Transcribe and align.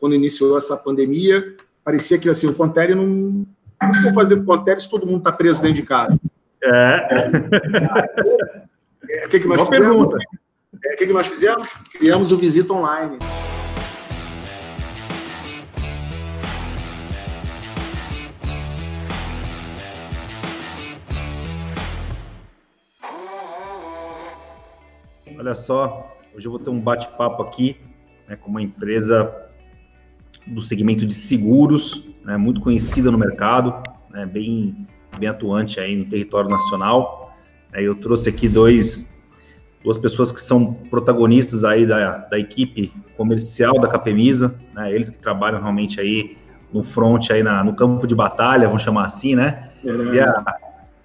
quando 0.00 0.14
iniciou 0.14 0.56
essa 0.56 0.76
pandemia, 0.76 1.54
parecia 1.84 2.18
que 2.18 2.28
assim, 2.28 2.46
o 2.48 2.54
Contele 2.54 2.94
não. 2.94 3.46
Vou 4.02 4.12
fazer 4.12 4.34
o 4.34 4.44
Contele 4.44 4.80
se 4.80 4.90
todo 4.90 5.06
mundo 5.06 5.18
está 5.18 5.30
preso 5.30 5.60
dentro 5.60 5.76
de 5.76 5.82
casa? 5.82 6.18
É. 6.64 7.08
O 9.26 9.28
que, 9.28 9.40
que 9.40 9.48
nós 9.48 9.58
Boa 9.58 9.70
fizemos? 9.70 9.96
Pergunta. 9.96 10.18
É, 10.84 10.94
o 10.94 10.96
que, 10.96 11.06
que 11.06 11.12
nós 11.12 11.26
fizemos? 11.26 11.68
Criamos 11.92 12.32
o 12.32 12.38
Visita 12.38 12.72
Online. 12.72 13.18
Olha 25.38 25.54
só, 25.54 26.16
hoje 26.34 26.46
eu 26.46 26.50
vou 26.50 26.60
ter 26.60 26.68
um 26.70 26.78
bate-papo 26.78 27.42
aqui 27.42 27.80
né, 28.28 28.36
com 28.36 28.50
uma 28.50 28.62
empresa 28.62 29.49
do 30.50 30.62
segmento 30.62 31.06
de 31.06 31.14
seguros, 31.14 32.08
né, 32.24 32.36
muito 32.36 32.60
conhecida 32.60 33.10
no 33.10 33.16
mercado, 33.16 33.74
né, 34.10 34.26
bem, 34.26 34.86
bem 35.18 35.28
atuante 35.28 35.80
aí 35.80 35.96
no 35.96 36.04
território 36.04 36.50
nacional. 36.50 37.34
Eu 37.72 37.94
trouxe 37.94 38.28
aqui 38.28 38.48
dois, 38.48 39.20
duas 39.82 39.96
pessoas 39.96 40.32
que 40.32 40.40
são 40.40 40.74
protagonistas 40.74 41.64
aí 41.64 41.86
da, 41.86 42.18
da 42.18 42.38
equipe 42.38 42.92
comercial 43.16 43.80
da 43.80 43.88
Capemisa, 43.88 44.58
né, 44.74 44.92
eles 44.92 45.08
que 45.08 45.18
trabalham 45.18 45.60
realmente 45.60 46.00
aí 46.00 46.36
no 46.72 46.82
front, 46.82 47.30
aí 47.30 47.42
na, 47.42 47.64
no 47.64 47.74
campo 47.74 48.06
de 48.06 48.14
batalha, 48.14 48.66
vamos 48.66 48.82
chamar 48.82 49.04
assim, 49.04 49.34
né? 49.34 49.70
É. 49.84 49.92
Queria, 49.92 50.44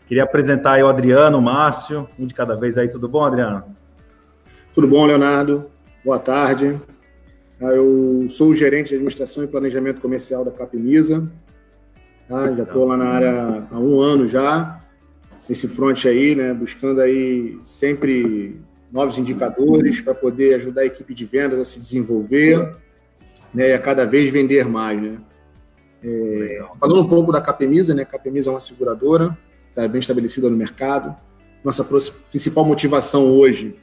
queria 0.08 0.24
apresentar 0.24 0.74
aí 0.74 0.84
o 0.84 0.88
Adriano, 0.88 1.38
o 1.40 1.42
Márcio, 1.42 2.08
um 2.20 2.26
de 2.26 2.34
cada 2.34 2.56
vez 2.56 2.78
aí, 2.78 2.88
tudo 2.88 3.08
bom, 3.08 3.24
Adriano? 3.24 3.64
Tudo 4.74 4.88
bom, 4.88 5.06
Leonardo? 5.06 5.72
Boa 6.04 6.20
tarde. 6.20 6.78
Ah, 7.62 7.68
eu 7.68 8.28
sou 8.30 8.50
o 8.50 8.54
gerente 8.54 8.90
de 8.90 8.96
administração 8.96 9.44
e 9.44 9.48
planejamento 9.48 10.02
comercial 10.02 10.44
da 10.44 10.52
Capimisa. 10.52 11.30
Tá? 12.28 12.52
Já 12.52 12.64
estou 12.64 12.86
lá 12.86 12.98
na 12.98 13.08
área 13.08 13.68
há 13.72 13.80
um 13.80 14.00
ano 14.00 14.28
já, 14.28 14.84
nesse 15.48 15.68
front 15.68 16.06
aí, 16.06 16.36
né? 16.36 16.54
Buscando 16.54 17.00
aí 17.00 17.58
sempre 17.64 18.60
novos 18.92 19.18
indicadores 19.18 20.02
para 20.02 20.14
poder 20.14 20.56
ajudar 20.56 20.82
a 20.82 20.86
equipe 20.86 21.14
de 21.14 21.26
vendas 21.26 21.60
a 21.60 21.64
se 21.64 21.80
desenvolver 21.80 22.76
né? 23.54 23.70
e 23.70 23.74
a 23.74 23.80
cada 23.80 24.06
vez 24.06 24.30
vender 24.30 24.68
mais, 24.68 25.02
né? 25.02 25.18
É, 26.04 26.64
falando 26.80 27.02
um 27.02 27.08
pouco 27.08 27.32
da 27.32 27.42
Capemisa, 27.42 27.94
né? 27.94 28.04
A 28.04 28.06
Capemisa 28.06 28.50
é 28.50 28.54
uma 28.54 28.60
seguradora, 28.60 29.38
está 29.70 29.88
bem 29.88 30.00
estabelecida 30.00 30.50
no 30.50 30.58
mercado. 30.58 31.16
Nossa 31.64 31.84
principal 32.30 32.66
motivação 32.66 33.28
hoje 33.28 33.76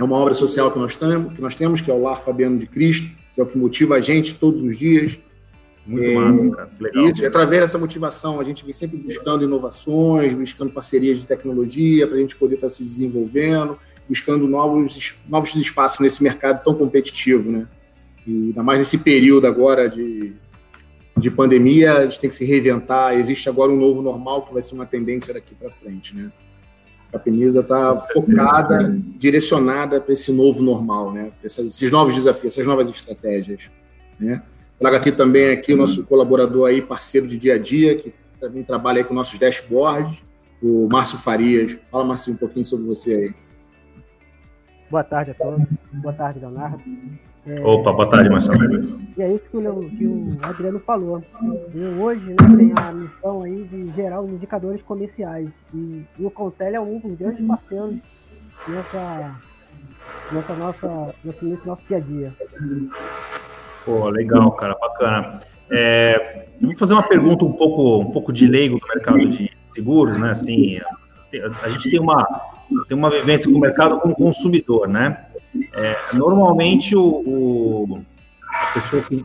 é 0.00 0.04
uma 0.04 0.16
obra 0.16 0.32
social 0.32 0.70
que 0.70 0.78
nós, 0.78 0.96
temos, 0.96 1.34
que 1.34 1.42
nós 1.42 1.54
temos, 1.54 1.80
que 1.82 1.90
é 1.90 1.94
o 1.94 2.00
Lar 2.00 2.22
Fabiano 2.22 2.58
de 2.58 2.66
Cristo, 2.66 3.10
que 3.34 3.40
é 3.40 3.44
o 3.44 3.46
que 3.46 3.58
motiva 3.58 3.96
a 3.96 4.00
gente 4.00 4.34
todos 4.34 4.62
os 4.62 4.76
dias. 4.78 5.18
Muito 5.86 6.04
é, 6.04 6.14
massa, 6.14 6.50
cara. 6.50 6.70
Legal. 6.80 7.08
Isso, 7.08 7.22
e 7.22 7.26
através 7.26 7.60
dessa 7.60 7.78
motivação, 7.78 8.40
a 8.40 8.44
gente 8.44 8.64
vem 8.64 8.72
sempre 8.72 8.96
buscando 8.96 9.44
inovações, 9.44 10.32
buscando 10.32 10.72
parcerias 10.72 11.18
de 11.18 11.26
tecnologia 11.26 12.06
para 12.06 12.16
a 12.16 12.20
gente 12.20 12.34
poder 12.34 12.54
estar 12.54 12.68
tá 12.68 12.70
se 12.70 12.82
desenvolvendo, 12.82 13.78
buscando 14.08 14.48
novos, 14.48 15.14
novos 15.28 15.54
espaços 15.54 16.00
nesse 16.00 16.22
mercado 16.22 16.64
tão 16.64 16.74
competitivo, 16.74 17.50
né? 17.50 17.66
E 18.26 18.30
ainda 18.30 18.62
mais 18.62 18.78
nesse 18.78 18.96
período 18.96 19.46
agora 19.46 19.86
de, 19.86 20.32
de 21.16 21.30
pandemia, 21.30 21.92
a 21.94 22.02
gente 22.04 22.20
tem 22.20 22.30
que 22.30 22.36
se 22.36 22.44
reinventar. 22.44 23.14
Existe 23.14 23.50
agora 23.50 23.70
um 23.70 23.76
novo 23.76 24.00
normal 24.00 24.46
que 24.46 24.52
vai 24.52 24.62
ser 24.62 24.74
uma 24.74 24.86
tendência 24.86 25.34
daqui 25.34 25.54
para 25.54 25.70
frente, 25.70 26.16
né? 26.16 26.32
A 27.12 27.18
Penisa 27.18 27.60
está 27.60 27.96
focada, 27.96 28.96
direcionada 29.18 30.00
para 30.00 30.12
esse 30.12 30.32
novo 30.32 30.62
normal, 30.62 31.12
né? 31.12 31.32
esses 31.42 31.90
novos 31.90 32.14
desafios, 32.14 32.52
essas 32.52 32.66
novas 32.66 32.88
estratégias. 32.88 33.70
Né? 34.18 34.42
Trago 34.78 34.96
aqui 34.96 35.10
também 35.10 35.50
aqui 35.50 35.74
o 35.74 35.76
nosso 35.76 36.04
colaborador 36.04 36.68
aí, 36.68 36.80
parceiro 36.80 37.26
de 37.26 37.36
dia 37.36 37.54
a 37.54 37.58
dia, 37.58 37.96
que 37.96 38.14
também 38.40 38.62
trabalha 38.62 38.98
aí 38.98 39.04
com 39.04 39.12
nossos 39.12 39.38
dashboards, 39.38 40.22
o 40.62 40.88
Márcio 40.90 41.18
Farias. 41.18 41.78
Fala, 41.90 42.04
Márcio, 42.04 42.32
um 42.32 42.36
pouquinho 42.36 42.64
sobre 42.64 42.86
você 42.86 43.14
aí. 43.14 43.34
Boa 44.90 45.04
tarde 45.04 45.32
a 45.32 45.34
todos. 45.34 45.66
Boa 45.92 46.14
tarde, 46.14 46.40
Leonardo. 46.40 46.82
É, 47.46 47.60
Opa, 47.62 47.92
boa 47.92 48.08
tarde, 48.08 48.28
Marcelo. 48.28 48.82
E 49.16 49.22
é 49.22 49.32
isso 49.32 49.48
que 49.48 49.56
o, 49.56 49.90
que 49.90 50.06
o 50.06 50.38
Adriano 50.42 50.78
falou. 50.80 51.22
Eu 51.74 52.02
hoje 52.02 52.28
né, 52.28 52.36
tenho 52.36 52.74
a 52.78 52.92
missão 52.92 53.42
aí 53.42 53.64
de 53.64 53.88
gerar 53.94 54.20
os 54.20 54.30
indicadores 54.30 54.82
comerciais. 54.82 55.54
E, 55.72 56.04
e 56.18 56.24
o 56.24 56.30
Contel 56.30 56.74
é 56.74 56.80
um 56.80 56.98
dos 56.98 57.16
grandes 57.16 57.46
parceiros 57.46 57.96
nessa, 58.68 59.40
nessa 60.30 60.54
nossa, 60.54 61.14
nesse, 61.24 61.44
nesse 61.44 61.66
nosso 61.66 61.82
dia 61.88 61.96
a 61.96 62.00
dia. 62.00 62.34
Pô, 63.86 64.10
legal, 64.10 64.52
cara, 64.52 64.76
bacana. 64.78 65.40
É, 65.70 66.46
vou 66.60 66.76
fazer 66.76 66.92
uma 66.92 67.08
pergunta 67.08 67.44
um 67.44 67.52
pouco, 67.52 68.00
um 68.00 68.10
pouco 68.10 68.32
de 68.34 68.46
leigo 68.46 68.78
do 68.78 68.86
mercado 68.88 69.18
de 69.18 69.50
seguros, 69.74 70.18
né? 70.18 70.30
Assim, 70.30 70.78
a 71.62 71.68
gente 71.70 71.88
tem 71.88 72.00
uma, 72.00 72.26
tem 72.86 72.98
uma 72.98 73.08
vivência 73.08 73.50
com 73.50 73.56
o 73.56 73.60
mercado 73.60 73.98
como 74.00 74.14
consumidor, 74.14 74.86
né? 74.88 75.26
É, 75.72 75.96
normalmente, 76.14 76.94
o, 76.96 77.02
o, 77.02 78.04
a 78.48 78.72
pessoa 78.74 79.02
que 79.02 79.24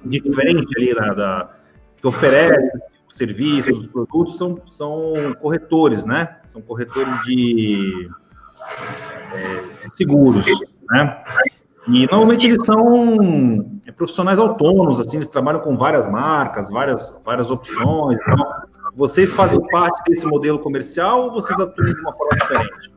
ali 0.78 0.94
da, 0.94 1.14
da, 1.14 1.50
que 1.98 2.08
oferece 2.08 2.72
os 3.08 3.18
serviços, 3.18 3.78
os 3.78 3.88
produtos, 3.88 4.38
são, 4.38 4.60
são 4.66 5.14
corretores, 5.40 6.06
né? 6.06 6.38
São 6.46 6.62
corretores 6.62 7.20
de 7.24 8.10
é, 9.34 9.90
seguros, 9.90 10.46
né? 10.90 11.24
E 11.88 12.08
normalmente 12.08 12.48
eles 12.48 12.66
são 12.66 13.06
profissionais 13.96 14.40
autônomos, 14.40 15.00
assim, 15.00 15.18
eles 15.18 15.28
trabalham 15.28 15.60
com 15.62 15.78
várias 15.78 16.10
marcas, 16.10 16.70
várias, 16.70 17.22
várias 17.24 17.52
opções. 17.52 18.18
Então, 18.22 18.38
vocês 18.96 19.32
fazem 19.32 19.60
parte 19.70 20.02
desse 20.08 20.26
modelo 20.26 20.58
comercial 20.60 21.26
ou 21.26 21.32
vocês 21.34 21.60
atuam 21.60 21.86
de 21.86 22.02
uma 22.02 22.14
forma 22.16 22.38
diferente? 22.38 22.92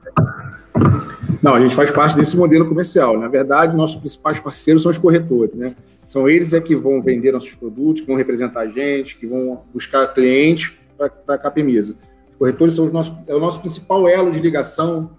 Não, 1.43 1.55
a 1.55 1.61
gente 1.61 1.75
faz 1.75 1.91
parte 1.91 2.17
desse 2.17 2.37
modelo 2.37 2.67
comercial. 2.67 3.19
Na 3.19 3.29
verdade, 3.29 3.77
nossos 3.77 3.97
principais 3.97 4.41
parceiros 4.41 4.83
são 4.83 4.91
os 4.91 4.99
corretores, 4.99 5.55
né? 5.55 5.75
São 6.07 6.29
eles 6.29 6.53
é 6.53 6.61
que 6.61 6.75
vão 6.75 7.03
vender 7.03 7.33
nossos 7.33 7.55
produtos, 7.55 8.01
que 8.01 8.07
vão 8.07 8.17
representar 8.17 8.61
a 8.61 8.67
gente, 8.69 9.17
que 9.17 9.27
vão 9.27 9.63
buscar 9.73 10.07
clientes 10.09 10.75
para 10.97 11.35
a 11.35 11.39
Capemisa. 11.39 11.95
Os 12.31 12.37
corretores 12.37 12.75
são 12.75 12.87
os 12.87 12.93
nossos, 12.93 13.15
é 13.27 13.35
o 13.35 13.39
nosso 13.39 13.61
principal 13.61 14.09
elo 14.09 14.31
de 14.31 14.41
ligação 14.41 15.11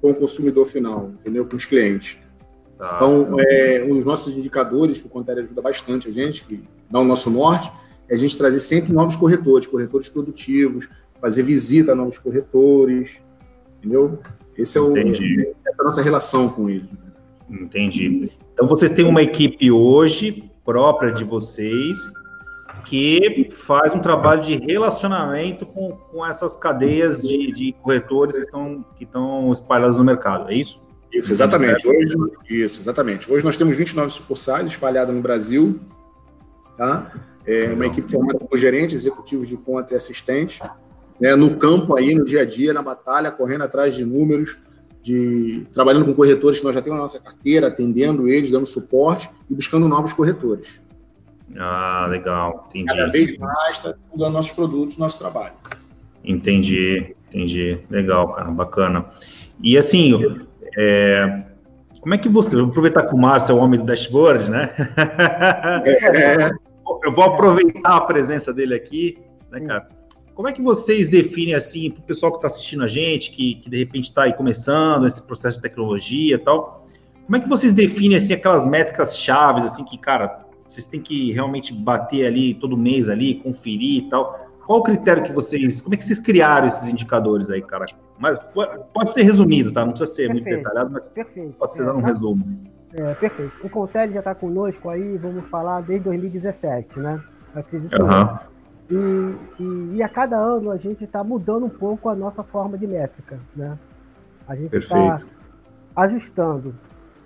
com 0.00 0.10
o 0.10 0.14
consumidor 0.14 0.66
final, 0.66 1.10
entendeu? 1.20 1.44
Com 1.44 1.56
os 1.56 1.64
clientes. 1.64 2.16
Tá. 2.78 2.92
Então, 2.96 3.36
é, 3.40 3.86
os 3.90 4.04
nossos 4.04 4.36
indicadores, 4.36 5.00
que 5.00 5.06
o 5.06 5.10
Contério 5.10 5.42
ajuda 5.42 5.60
bastante 5.60 6.08
a 6.08 6.12
gente, 6.12 6.44
que 6.44 6.62
dá 6.90 7.00
o 7.00 7.04
nosso 7.04 7.30
norte, 7.30 7.70
é 8.08 8.14
a 8.14 8.18
gente 8.18 8.36
trazer 8.38 8.60
sempre 8.60 8.92
novos 8.92 9.16
corretores, 9.16 9.66
corretores 9.66 10.08
produtivos, 10.08 10.88
fazer 11.20 11.42
visita 11.42 11.92
a 11.92 11.94
novos 11.94 12.18
corretores, 12.18 13.18
entendeu? 13.78 14.18
Esse 14.58 14.78
é 14.78 14.80
o, 14.80 14.90
Entendi. 14.96 15.48
essa 15.66 15.82
é 15.82 15.82
a 15.82 15.84
nossa 15.84 16.02
relação 16.02 16.48
com 16.48 16.68
ele. 16.68 16.88
Entendi. 17.50 18.30
Então 18.52 18.66
vocês 18.66 18.90
têm 18.90 19.04
uma 19.04 19.22
equipe 19.22 19.70
hoje 19.70 20.50
própria 20.64 21.12
de 21.12 21.24
vocês 21.24 21.96
que 22.84 23.48
faz 23.50 23.92
um 23.92 23.98
trabalho 23.98 24.42
de 24.42 24.56
relacionamento 24.56 25.66
com, 25.66 25.92
com 25.92 26.24
essas 26.24 26.56
cadeias 26.56 27.20
de, 27.20 27.52
de 27.52 27.72
corretores 27.82 28.36
que 28.36 28.44
estão, 28.44 28.84
que 28.96 29.04
estão 29.04 29.52
espalhadas 29.52 29.96
no 29.96 30.04
mercado, 30.04 30.50
é 30.50 30.54
isso? 30.54 30.80
Isso, 31.12 31.32
exatamente. 31.32 31.86
Hoje, 31.86 32.16
isso, 32.48 32.80
exatamente. 32.80 33.32
Hoje 33.32 33.44
nós 33.44 33.56
temos 33.56 33.76
29 33.76 34.12
sucursais 34.12 34.66
espalhadas 34.66 35.14
no 35.14 35.20
Brasil, 35.20 35.80
tá? 36.76 37.12
É 37.46 37.72
uma 37.72 37.86
equipe 37.86 38.10
formada 38.10 38.38
por 38.40 38.58
gerentes, 38.58 38.96
executivos 38.96 39.48
de 39.48 39.56
conta 39.56 39.94
e 39.94 39.96
assistentes, 39.96 40.60
né, 41.20 41.34
no 41.34 41.56
campo 41.56 41.96
aí, 41.96 42.14
no 42.14 42.24
dia 42.24 42.42
a 42.42 42.44
dia, 42.44 42.72
na 42.72 42.82
batalha, 42.82 43.30
correndo 43.30 43.62
atrás 43.62 43.94
de 43.94 44.04
números, 44.04 44.56
de 45.02 45.66
trabalhando 45.72 46.04
com 46.04 46.14
corretores 46.14 46.58
que 46.58 46.64
nós 46.64 46.74
já 46.74 46.82
temos 46.82 46.98
na 46.98 47.04
nossa 47.04 47.20
carteira, 47.20 47.68
atendendo 47.68 48.28
eles, 48.28 48.50
dando 48.50 48.66
suporte 48.66 49.30
e 49.48 49.54
buscando 49.54 49.88
novos 49.88 50.12
corretores. 50.12 50.80
Ah, 51.56 52.06
legal, 52.10 52.66
entendi. 52.68 52.86
Cada 52.86 53.06
vez 53.10 53.38
mais 53.38 53.76
está 53.76 53.94
mudando 54.12 54.32
nossos 54.32 54.52
produtos, 54.52 54.98
nosso 54.98 55.18
trabalho. 55.18 55.54
Entendi, 56.24 57.14
entendi. 57.28 57.78
Legal, 57.88 58.32
cara, 58.32 58.50
bacana. 58.50 59.06
E 59.62 59.78
assim, 59.78 60.20
é, 60.76 61.44
como 62.00 62.14
é 62.14 62.18
que 62.18 62.28
você. 62.28 62.56
Vou 62.56 62.66
aproveitar 62.66 63.02
que 63.04 63.14
o 63.14 63.18
Márcio 63.18 63.52
é 63.52 63.54
o 63.54 63.58
homem 63.58 63.80
do 63.80 63.86
dashboard, 63.86 64.50
né? 64.50 64.70
É. 65.84 66.50
Eu 67.02 67.12
vou 67.12 67.24
aproveitar 67.24 67.96
a 67.96 68.00
presença 68.00 68.52
dele 68.52 68.74
aqui, 68.74 69.18
né, 69.50 69.60
cara? 69.60 69.88
Como 70.36 70.48
é 70.48 70.52
que 70.52 70.60
vocês 70.60 71.08
definem, 71.08 71.54
assim, 71.54 71.90
para 71.90 72.00
o 72.00 72.02
pessoal 72.02 72.30
que 72.30 72.38
está 72.38 72.46
assistindo 72.46 72.84
a 72.84 72.86
gente, 72.86 73.30
que, 73.30 73.54
que 73.54 73.70
de 73.70 73.78
repente 73.78 74.04
está 74.04 74.24
aí 74.24 74.34
começando 74.34 75.06
esse 75.06 75.22
processo 75.22 75.56
de 75.56 75.62
tecnologia 75.62 76.34
e 76.34 76.38
tal, 76.38 76.86
como 77.24 77.36
é 77.36 77.40
que 77.40 77.48
vocês 77.48 77.72
definem, 77.72 78.18
assim, 78.18 78.34
aquelas 78.34 78.66
métricas 78.66 79.18
chaves, 79.18 79.64
assim, 79.64 79.82
que, 79.82 79.96
cara, 79.96 80.44
vocês 80.62 80.86
têm 80.86 81.00
que 81.00 81.32
realmente 81.32 81.72
bater 81.72 82.26
ali 82.26 82.52
todo 82.52 82.76
mês 82.76 83.08
ali, 83.08 83.36
conferir 83.36 84.04
e 84.04 84.10
tal? 84.10 84.46
Qual 84.66 84.80
o 84.80 84.82
critério 84.82 85.22
que 85.22 85.32
vocês, 85.32 85.80
como 85.80 85.94
é 85.94 85.96
que 85.96 86.04
vocês 86.04 86.18
criaram 86.18 86.66
esses 86.66 86.86
indicadores 86.86 87.50
aí, 87.50 87.62
cara? 87.62 87.86
Mas 88.18 88.38
pode 88.92 89.12
ser 89.12 89.22
resumido, 89.22 89.72
tá? 89.72 89.86
Não 89.86 89.92
precisa 89.92 90.12
ser 90.12 90.26
Perfeito. 90.26 90.44
muito 90.44 90.56
detalhado, 90.58 90.90
mas 90.92 91.08
Perfeito. 91.08 91.54
pode 91.54 91.72
ser 91.72 91.82
é, 91.82 91.92
um 91.92 92.02
resumo. 92.02 92.60
É, 92.92 93.14
perfeito. 93.14 93.52
O 93.64 93.70
Contel 93.70 94.12
já 94.12 94.18
está 94.18 94.34
conosco 94.34 94.90
aí, 94.90 95.16
vamos 95.16 95.48
falar, 95.48 95.80
desde 95.80 96.04
2017, 96.04 96.98
né? 96.98 97.22
Acredito 97.54 98.02
uhum. 98.02 98.55
E, 98.90 99.62
e, 99.62 99.96
e, 99.96 100.02
a 100.02 100.08
cada 100.08 100.36
ano 100.36 100.70
a 100.70 100.76
gente 100.76 101.04
está 101.04 101.24
mudando 101.24 101.66
um 101.66 101.70
pouco 101.70 102.08
a 102.08 102.14
nossa 102.14 102.42
forma 102.42 102.78
de 102.78 102.86
métrica, 102.86 103.38
né? 103.54 103.76
A 104.46 104.54
gente 104.54 104.76
está 104.76 105.18
ajustando. 105.94 106.74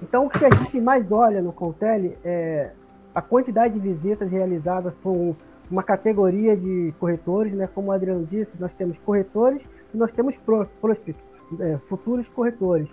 Então, 0.02 0.26
o 0.26 0.30
que 0.30 0.44
a 0.44 0.50
gente 0.50 0.80
mais 0.80 1.12
olha 1.12 1.42
no 1.42 1.52
Contel 1.52 2.16
é 2.24 2.70
a 3.14 3.20
quantidade 3.20 3.74
de 3.74 3.80
visitas 3.80 4.30
realizadas 4.30 4.94
por 5.02 5.36
uma 5.70 5.82
categoria 5.82 6.56
de 6.56 6.94
corretores, 6.98 7.52
né? 7.52 7.68
Como 7.74 7.88
o 7.88 7.92
Adriano 7.92 8.26
disse, 8.26 8.60
nós 8.60 8.72
temos 8.72 8.96
corretores 8.98 9.62
e 9.92 9.96
nós 9.96 10.10
temos 10.10 10.38
prospectos, 10.80 11.22
é, 11.60 11.78
futuros 11.88 12.28
corretores. 12.28 12.88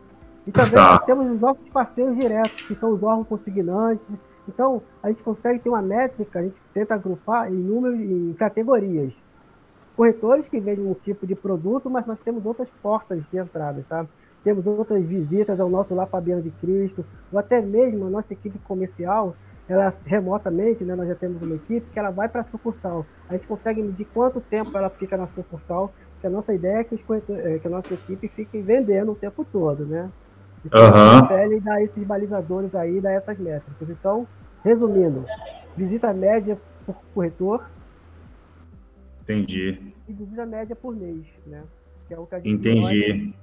E 0.46 0.52
também 0.52 0.74
tá. 0.74 0.94
nós 0.94 1.02
temos 1.06 1.32
os 1.32 1.40
nossos 1.40 1.70
parceiros 1.70 2.18
diretos, 2.18 2.68
que 2.68 2.76
são 2.76 2.92
os 2.92 3.04
órgãos 3.04 3.28
consignantes. 3.28 4.08
Então, 4.48 4.82
a 5.04 5.10
gente 5.10 5.22
consegue 5.24 5.60
ter 5.60 5.70
uma 5.70 5.82
métrica, 5.82 6.40
a 6.40 6.44
gente 6.44 6.60
tenta 6.74 6.96
agrupar 6.96 7.52
em 7.52 7.56
números, 7.56 8.00
em 8.00 8.34
categorias. 8.34 9.14
Corretores 9.96 10.48
que 10.48 10.60
vendem 10.60 10.86
um 10.86 10.94
tipo 10.94 11.26
de 11.26 11.36
produto, 11.36 11.90
mas 11.90 12.06
nós 12.06 12.20
temos 12.20 12.46
outras 12.46 12.70
portas 12.82 13.22
de 13.32 13.38
entrada, 13.38 13.84
tá? 13.90 14.06
Temos 14.44 14.66
outras 14.68 15.04
visitas 15.04 15.60
ao 15.60 15.70
nosso 15.70 15.94
lá 15.94 16.06
Fabiano 16.06 16.42
de 16.42 16.52
Cristo, 16.52 17.06
ou 17.32 17.40
até 17.40 17.62
mesmo 17.62 18.06
a 18.06 18.10
nossa 18.10 18.32
equipe 18.34 18.58
comercial, 18.60 19.36
ela 19.68 19.94
remotamente, 20.06 20.86
né, 20.86 20.96
nós 20.96 21.08
já 21.08 21.16
temos 21.16 21.42
uma 21.42 21.56
equipe 21.56 21.86
que 21.92 22.00
ela 22.00 22.10
vai 22.10 22.30
para 22.30 22.42
a 22.42 22.44
sucursal. 22.44 23.06
A 23.28 23.34
gente 23.34 23.48
consegue 23.48 23.82
medir 23.82 24.06
quanto 24.14 24.40
tempo 24.40 24.78
ela 24.78 24.90
fica 24.90 25.18
na 25.18 25.28
sucursal, 25.28 25.92
porque 26.14 26.28
a 26.28 26.30
nossa 26.30 26.54
ideia 26.54 26.78
é 26.78 26.84
que, 26.84 26.96
os, 26.96 27.02
é, 27.30 27.60
que 27.60 27.68
a 27.68 27.70
nossa 27.70 27.94
equipe 27.94 28.28
fique 28.30 28.62
vendendo 28.62 29.12
o 29.12 29.16
tempo 29.16 29.44
todo, 29.44 29.86
né? 29.86 30.10
Então, 30.66 30.82
uhum. 30.82 31.54
e 31.54 31.60
dá 31.60 31.82
esses 31.82 32.04
balizadores 32.04 32.76
aí, 32.76 33.00
dá 33.00 33.12
essas 33.12 33.38
métricas. 33.38 33.90
Então, 33.90 34.28
resumindo, 34.64 35.24
visita 35.76 36.14
média 36.14 36.58
por 36.86 36.96
corretor. 37.14 37.70
Entendi. 39.24 39.94
E 40.08 40.14
visita 40.14 40.46
média 40.46 40.76
por 40.76 40.96
mês, 40.96 41.26
né? 41.46 41.64
Que 42.08 42.14
é 42.14 42.20
o 42.20 42.26
que 42.26 42.36
a 42.36 42.40
gente 42.40 42.50
Entendi. 42.50 43.34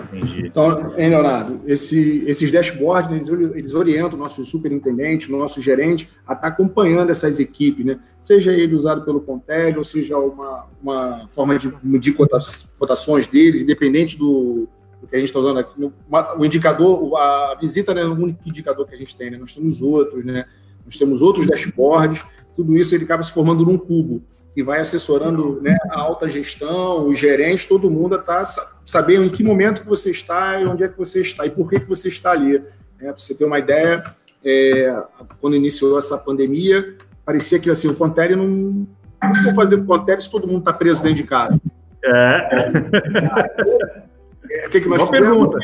Entendi. 0.00 0.46
Então, 0.46 0.94
hein, 0.96 1.10
Leonardo, 1.10 1.60
esse, 1.66 2.24
esses 2.26 2.50
dashboards, 2.50 3.10
né, 3.10 3.18
eles, 3.18 3.54
eles 3.54 3.74
orientam 3.74 4.18
o 4.18 4.22
nosso 4.22 4.42
superintendente, 4.44 5.32
o 5.32 5.36
nosso 5.36 5.60
gerente 5.60 6.08
a 6.26 6.32
estar 6.32 6.42
tá 6.42 6.48
acompanhando 6.48 7.10
essas 7.10 7.38
equipes, 7.38 7.84
né? 7.84 8.00
Seja 8.22 8.52
ele 8.52 8.74
usado 8.74 9.04
pelo 9.04 9.20
Contel, 9.20 9.76
ou 9.76 9.84
seja 9.84 10.16
uma, 10.16 10.66
uma 10.82 11.28
forma 11.28 11.58
de 11.58 11.72
medir 11.82 12.14
cotações 12.14 13.26
deles, 13.26 13.60
independente 13.60 14.16
do, 14.16 14.66
do 15.02 15.08
que 15.08 15.16
a 15.16 15.18
gente 15.18 15.28
está 15.28 15.40
usando 15.40 15.58
aqui. 15.58 15.92
Uma, 16.08 16.38
o 16.38 16.46
indicador, 16.46 17.16
a 17.16 17.56
visita 17.60 17.92
não 17.92 18.00
é 18.00 18.06
o 18.06 18.12
único 18.12 18.48
indicador 18.48 18.86
que 18.86 18.94
a 18.94 18.98
gente 18.98 19.14
tem, 19.16 19.30
né? 19.30 19.36
Nós 19.36 19.52
temos 19.52 19.82
outros, 19.82 20.24
né? 20.24 20.46
Nós 20.86 20.96
temos 20.96 21.20
outros 21.20 21.46
dashboards, 21.46 22.24
tudo 22.54 22.76
isso 22.76 22.94
ele 22.94 23.04
acaba 23.04 23.22
se 23.22 23.32
formando 23.32 23.66
num 23.66 23.76
cubo 23.76 24.22
que 24.54 24.62
vai 24.62 24.80
assessorando 24.80 25.60
né, 25.62 25.76
a 25.90 26.00
alta 26.00 26.28
gestão, 26.28 27.08
os 27.08 27.18
gerentes, 27.18 27.64
todo 27.64 27.90
mundo 27.90 28.16
está 28.16 28.44
sabendo 28.84 29.24
em 29.24 29.30
que 29.30 29.42
momento 29.42 29.80
que 29.80 29.88
você 29.88 30.10
está 30.10 30.60
e 30.60 30.66
onde 30.66 30.84
é 30.84 30.88
que 30.88 30.98
você 30.98 31.22
está 31.22 31.46
e 31.46 31.50
por 31.50 31.70
que, 31.70 31.80
que 31.80 31.88
você 31.88 32.08
está 32.08 32.32
ali. 32.32 32.58
Né? 32.58 32.64
Para 32.98 33.16
você 33.16 33.34
ter 33.34 33.46
uma 33.46 33.58
ideia, 33.58 34.04
é, 34.44 34.94
quando 35.40 35.56
iniciou 35.56 35.98
essa 35.98 36.18
pandemia, 36.18 36.96
parecia 37.24 37.58
que 37.58 37.70
assim, 37.70 37.88
o 37.88 37.94
Contele 37.94 38.36
não. 38.36 38.86
Como 39.20 39.42
vou 39.44 39.54
fazer 39.54 39.76
o 39.76 39.84
Contele 39.86 40.20
se 40.20 40.30
todo 40.30 40.46
mundo 40.46 40.58
está 40.58 40.72
preso 40.72 41.02
dentro 41.02 41.16
de 41.16 41.24
casa? 41.24 41.58
É. 42.04 44.02
O 44.44 44.70
que, 44.70 44.80
que 44.80 44.88
nós 44.88 44.98
Boa 44.98 45.12
fizemos? 45.12 45.38
pergunta. 45.38 45.58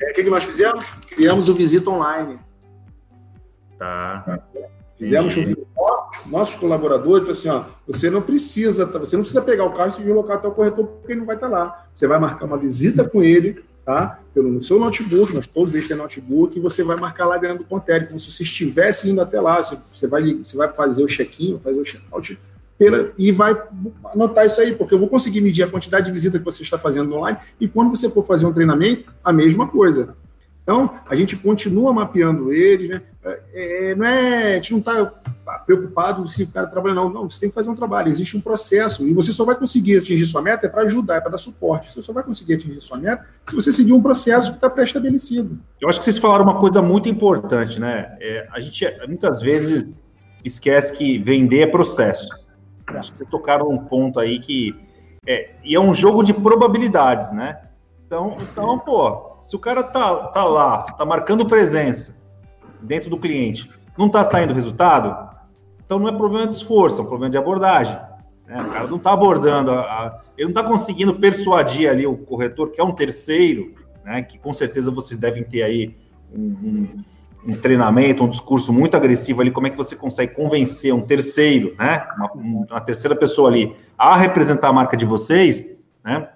É, 0.00 0.10
o 0.10 0.14
que, 0.14 0.24
que 0.24 0.30
nós 0.30 0.44
fizemos? 0.44 0.84
Criamos 1.08 1.48
o 1.48 1.54
Visita 1.54 1.90
Online. 1.90 2.38
Tá. 3.78 4.40
Fizemos 4.98 5.36
um 5.36 5.54
nossos, 6.08 6.26
nossos 6.26 6.54
colaboradores, 6.56 7.28
assim, 7.28 7.48
ó, 7.48 7.64
você 7.86 8.10
não 8.10 8.20
precisa, 8.20 8.86
tá, 8.86 8.98
você 8.98 9.16
não 9.16 9.22
precisa 9.22 9.42
pegar 9.42 9.64
o 9.64 9.72
carro 9.72 9.94
e 9.98 10.02
deslocar 10.02 10.36
até 10.38 10.48
o 10.48 10.52
corretor, 10.52 10.86
porque 10.86 11.12
ele 11.12 11.20
não 11.20 11.26
vai 11.26 11.36
estar 11.36 11.48
lá. 11.48 11.86
Você 11.92 12.06
vai 12.06 12.18
marcar 12.18 12.46
uma 12.46 12.58
visita 12.58 13.08
com 13.08 13.22
ele, 13.22 13.62
tá? 13.84 14.18
Pelo 14.34 14.50
no 14.50 14.62
seu 14.62 14.78
notebook, 14.78 15.34
nós 15.34 15.46
todos 15.46 15.74
eles 15.74 15.86
têm 15.86 15.96
notebook, 15.96 16.58
e 16.58 16.60
você 16.60 16.82
vai 16.82 16.96
marcar 16.96 17.26
lá 17.26 17.38
dentro 17.38 17.58
do 17.58 17.64
Contele, 17.64 18.06
como 18.06 18.18
se 18.18 18.30
você 18.30 18.42
estivesse 18.42 19.08
indo 19.08 19.20
até 19.20 19.40
lá. 19.40 19.62
Você, 19.62 19.78
você 19.92 20.06
vai, 20.06 20.34
você 20.34 20.56
vai 20.56 20.72
fazer 20.72 21.02
o 21.02 21.06
check-in, 21.06 21.58
fazer 21.58 21.78
o 21.78 21.84
check-out, 21.84 22.38
e 23.18 23.32
vai 23.32 23.60
anotar 24.12 24.46
isso 24.46 24.60
aí, 24.60 24.74
porque 24.74 24.94
eu 24.94 24.98
vou 24.98 25.08
conseguir 25.08 25.40
medir 25.40 25.64
a 25.64 25.68
quantidade 25.68 26.06
de 26.06 26.12
visita 26.12 26.38
que 26.38 26.44
você 26.44 26.62
está 26.62 26.78
fazendo 26.78 27.14
online, 27.14 27.38
e 27.60 27.66
quando 27.66 27.90
você 27.90 28.08
for 28.08 28.22
fazer 28.22 28.46
um 28.46 28.52
treinamento, 28.52 29.12
a 29.24 29.32
mesma 29.32 29.66
coisa. 29.66 30.14
Então, 30.68 31.00
a 31.08 31.16
gente 31.16 31.34
continua 31.34 31.94
mapeando 31.94 32.52
eles, 32.52 32.90
né? 32.90 33.00
É, 33.24 33.90
é 33.90 33.94
não 33.94 34.04
é, 34.04 34.52
a 34.52 34.54
gente 34.56 34.72
não 34.72 34.80
está 34.80 35.06
preocupado 35.64 36.28
se 36.28 36.42
o 36.42 36.48
cara 36.48 36.66
trabalha, 36.66 36.94
não. 36.94 37.08
Não, 37.08 37.30
você 37.30 37.40
tem 37.40 37.48
que 37.48 37.54
fazer 37.54 37.70
um 37.70 37.74
trabalho, 37.74 38.10
existe 38.10 38.36
um 38.36 38.40
processo, 38.40 39.08
e 39.08 39.14
você 39.14 39.32
só 39.32 39.46
vai 39.46 39.54
conseguir 39.54 39.96
atingir 39.96 40.26
sua 40.26 40.42
meta 40.42 40.66
é 40.66 40.68
para 40.68 40.82
ajudar, 40.82 41.16
é 41.16 41.20
para 41.22 41.30
dar 41.30 41.38
suporte. 41.38 41.90
Você 41.90 42.02
só 42.02 42.12
vai 42.12 42.22
conseguir 42.22 42.54
atingir 42.54 42.82
sua 42.82 42.98
meta 42.98 43.24
se 43.46 43.54
você 43.54 43.72
seguir 43.72 43.94
um 43.94 44.02
processo 44.02 44.50
que 44.50 44.58
está 44.58 44.68
pré-estabelecido. 44.68 45.58
Eu 45.80 45.88
acho 45.88 46.00
que 46.00 46.04
vocês 46.04 46.18
falaram 46.18 46.44
uma 46.44 46.60
coisa 46.60 46.82
muito 46.82 47.08
importante, 47.08 47.80
né? 47.80 48.14
É, 48.20 48.46
a 48.52 48.60
gente 48.60 48.84
muitas 49.06 49.40
vezes 49.40 49.96
esquece 50.44 50.92
que 50.92 51.16
vender 51.16 51.60
é 51.60 51.66
processo. 51.66 52.28
Acho 52.96 53.12
que 53.12 53.18
vocês 53.18 53.28
tocaram 53.28 53.68
um 53.68 53.78
ponto 53.78 54.18
aí 54.18 54.38
que. 54.38 54.74
É, 55.26 55.50
e 55.62 55.74
é 55.74 55.80
um 55.80 55.94
jogo 55.94 56.22
de 56.22 56.32
probabilidades, 56.32 57.32
né? 57.32 57.60
Então, 58.06 58.36
então 58.40 58.78
pô, 58.78 59.36
se 59.42 59.54
o 59.54 59.58
cara 59.58 59.82
tá, 59.82 60.28
tá 60.28 60.44
lá, 60.44 60.82
tá 60.82 61.04
marcando 61.04 61.44
presença 61.44 62.16
dentro 62.80 63.10
do 63.10 63.18
cliente, 63.18 63.70
não 63.98 64.08
tá 64.08 64.24
saindo 64.24 64.54
resultado, 64.54 65.28
então 65.84 65.98
não 65.98 66.08
é 66.08 66.12
problema 66.12 66.46
de 66.46 66.54
esforço, 66.54 67.00
é 67.00 67.02
um 67.02 67.06
problema 67.06 67.30
de 67.30 67.36
abordagem. 67.36 67.98
Né? 68.46 68.62
O 68.62 68.70
cara 68.70 68.86
não 68.86 68.96
está 68.96 69.12
abordando, 69.12 69.72
a, 69.72 69.80
a, 69.80 70.20
ele 70.38 70.50
não 70.50 70.58
está 70.58 70.64
conseguindo 70.64 71.14
persuadir 71.14 71.90
ali 71.90 72.06
o 72.06 72.16
corretor, 72.16 72.70
que 72.70 72.80
é 72.80 72.84
um 72.84 72.92
terceiro, 72.92 73.74
né? 74.04 74.22
que 74.22 74.38
com 74.38 74.54
certeza 74.54 74.90
vocês 74.90 75.20
devem 75.20 75.44
ter 75.44 75.62
aí 75.62 75.94
um, 76.32 76.42
um, 76.42 77.04
um, 77.46 77.56
treinamento, 77.56 78.24
um 78.24 78.28
discurso 78.28 78.72
muito 78.72 78.96
agressivo 78.96 79.40
ali, 79.40 79.50
como 79.50 79.66
é 79.66 79.70
que 79.70 79.76
você 79.76 79.96
consegue 79.96 80.34
convencer 80.34 80.92
um 80.92 81.00
terceiro, 81.00 81.74
né? 81.78 82.06
uma, 82.16 82.32
uma 82.70 82.80
terceira 82.80 83.14
pessoa 83.16 83.48
ali, 83.48 83.74
a 83.96 84.16
representar 84.16 84.68
a 84.68 84.72
marca 84.72 84.96
de 84.96 85.04
vocês, 85.04 85.64
né? 86.04 86.28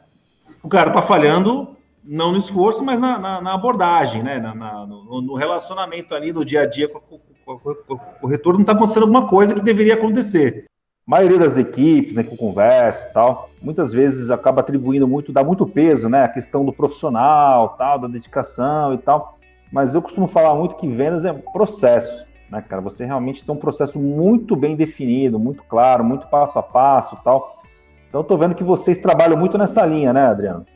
o 0.62 0.69
cara 0.69 0.88
está 0.88 1.02
falhando 1.02 1.76
não 2.04 2.32
no 2.32 2.38
esforço, 2.38 2.84
mas 2.84 3.00
na, 3.00 3.19
na, 3.19 3.40
na 3.40 3.54
abordagem, 3.54 4.22
né? 4.22 4.38
Na, 4.38 4.54
na 4.54 4.87
no, 4.87 5.22
no, 5.22 5.34
relacionamento 5.34 6.14
ali 6.14 6.32
do 6.32 6.44
dia 6.44 6.62
a 6.62 6.66
dia 6.66 6.88
com, 6.88 6.99
com, 7.00 7.19
com, 7.44 7.75
com 7.75 7.94
o 7.94 7.98
corretor, 8.20 8.55
não 8.55 8.62
está 8.62 8.72
acontecendo 8.72 9.02
alguma 9.05 9.28
coisa 9.28 9.55
que 9.55 9.60
deveria 9.60 9.94
acontecer. 9.94 10.64
A 11.06 11.10
maioria 11.10 11.38
das 11.38 11.58
equipes, 11.58 12.15
né, 12.15 12.22
converso 12.22 13.06
e 13.08 13.12
tal, 13.12 13.50
muitas 13.60 13.93
vezes 13.93 14.31
acaba 14.31 14.60
atribuindo 14.60 15.06
muito, 15.06 15.32
dá 15.32 15.43
muito 15.43 15.67
peso, 15.67 16.08
né? 16.08 16.24
A 16.24 16.29
questão 16.29 16.65
do 16.65 16.72
profissional, 16.72 17.70
tal, 17.70 17.98
da 17.98 18.08
dedicação 18.08 18.94
e 18.94 18.98
tal. 18.98 19.38
Mas 19.72 19.94
eu 19.94 20.02
costumo 20.02 20.26
falar 20.26 20.55
muito 20.55 20.76
que 20.76 20.86
vendas 20.86 21.24
é 21.24 21.32
processo, 21.32 22.26
né, 22.50 22.60
cara? 22.60 22.82
Você 22.82 23.06
realmente 23.06 23.43
tem 23.43 23.55
um 23.55 23.58
processo 23.58 23.98
muito 23.98 24.55
bem 24.55 24.76
definido, 24.76 25.38
muito 25.38 25.62
claro, 25.64 26.05
muito 26.05 26.26
passo 26.26 26.58
a 26.58 26.62
passo 26.62 27.17
tal. 27.24 27.62
Então, 28.08 28.20
estou 28.20 28.36
vendo 28.36 28.55
que 28.55 28.62
vocês 28.62 28.98
trabalham 28.98 29.38
muito 29.38 29.56
nessa 29.56 29.86
linha, 29.86 30.12
né, 30.12 30.26
Adriano? 30.26 30.67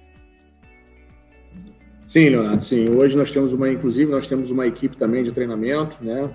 Sim, 2.06 2.30
Leonardo, 2.30 2.64
sim. 2.64 2.88
Hoje 2.88 3.18
nós 3.18 3.30
temos 3.30 3.52
uma, 3.52 3.70
inclusive, 3.70 4.10
nós 4.10 4.26
temos 4.26 4.50
uma 4.50 4.66
equipe 4.66 4.96
também 4.96 5.22
de 5.22 5.32
treinamento, 5.32 5.98
né? 6.00 6.30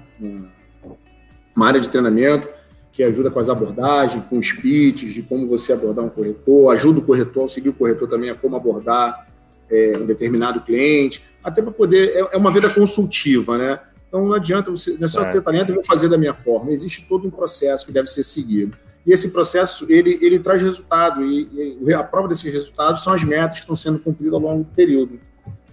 Uma 1.55 1.67
área 1.67 1.79
de 1.79 1.89
treinamento 1.89 2.47
que 2.91 3.01
ajuda 3.01 3.31
com 3.31 3.39
as 3.39 3.49
abordagens, 3.49 4.23
com 4.29 4.37
os 4.37 4.51
pitches, 4.51 5.13
de 5.13 5.23
como 5.23 5.47
você 5.47 5.73
abordar 5.73 6.05
um 6.05 6.09
corretor, 6.09 6.71
ajuda 6.71 6.99
o 6.99 7.01
corretor, 7.01 7.49
seguir 7.49 7.69
o 7.69 7.73
corretor 7.73 8.07
também 8.07 8.29
a 8.29 8.35
como 8.35 8.55
abordar 8.55 9.30
é, 9.71 9.97
um 9.97 10.05
determinado 10.05 10.61
cliente, 10.61 11.23
até 11.43 11.61
para 11.61 11.71
poder. 11.71 12.09
É, 12.09 12.35
é, 12.35 12.37
uma 12.37 12.51
venda 12.51 12.69
consultiva, 12.69 13.57
né? 13.57 13.79
Então 14.07 14.25
não 14.25 14.33
adianta 14.33 14.69
você, 14.69 14.91
não 14.97 15.05
é 15.05 15.07
só 15.07 15.23
é. 15.23 15.29
ter 15.31 15.41
talento 15.41 15.71
e 15.71 15.75
vou 15.75 15.83
fazer 15.83 16.09
da 16.09 16.17
minha 16.17 16.33
forma. 16.33 16.71
Existe 16.71 17.05
todo 17.07 17.27
um 17.27 17.31
processo 17.31 17.85
que 17.85 17.91
deve 17.91 18.07
ser 18.07 18.23
seguido. 18.23 18.77
E 19.05 19.11
esse 19.11 19.29
processo 19.29 19.85
ele, 19.89 20.19
ele 20.21 20.37
traz 20.37 20.61
resultado, 20.61 21.23
e, 21.23 21.77
e 21.81 21.93
a 21.93 22.03
prova 22.03 22.27
desses 22.27 22.51
resultados 22.51 23.01
são 23.01 23.13
as 23.13 23.23
metas 23.23 23.55
que 23.55 23.61
estro 23.61 23.75
sendo 23.75 23.97
cumpridas 23.99 24.33
ao 24.33 24.39
longo 24.39 24.63
do 24.63 24.75
período 24.75 25.19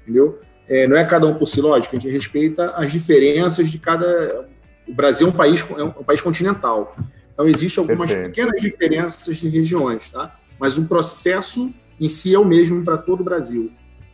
entendeu? 0.08 0.40
É, 0.66 0.86
não 0.86 0.96
é 0.96 1.04
cada 1.04 1.26
um 1.26 1.34
por 1.34 1.46
si, 1.46 1.60
lógico, 1.60 1.96
a 1.96 1.98
gente 1.98 2.10
respeita 2.10 2.70
as 2.70 2.90
diferenças 2.90 3.70
de 3.70 3.78
cada. 3.78 4.48
O 4.86 4.94
Brasil 4.94 5.26
é 5.26 5.30
um 5.30 5.32
país, 5.32 5.64
é 5.76 5.84
um 5.84 5.90
país 5.90 6.20
continental. 6.20 6.96
Então, 7.32 7.46
existem 7.46 7.82
algumas 7.82 8.10
Perfeito. 8.10 8.34
pequenas 8.34 8.60
diferenças 8.60 9.36
de 9.36 9.48
regiões, 9.48 10.08
tá? 10.10 10.36
Mas 10.58 10.76
o 10.76 10.86
processo 10.86 11.72
em 12.00 12.08
si 12.08 12.34
é 12.34 12.38
o 12.38 12.44
mesmo 12.44 12.84
para 12.84 12.98
todo 12.98 13.20
o 13.20 13.24
Brasil. 13.24 13.70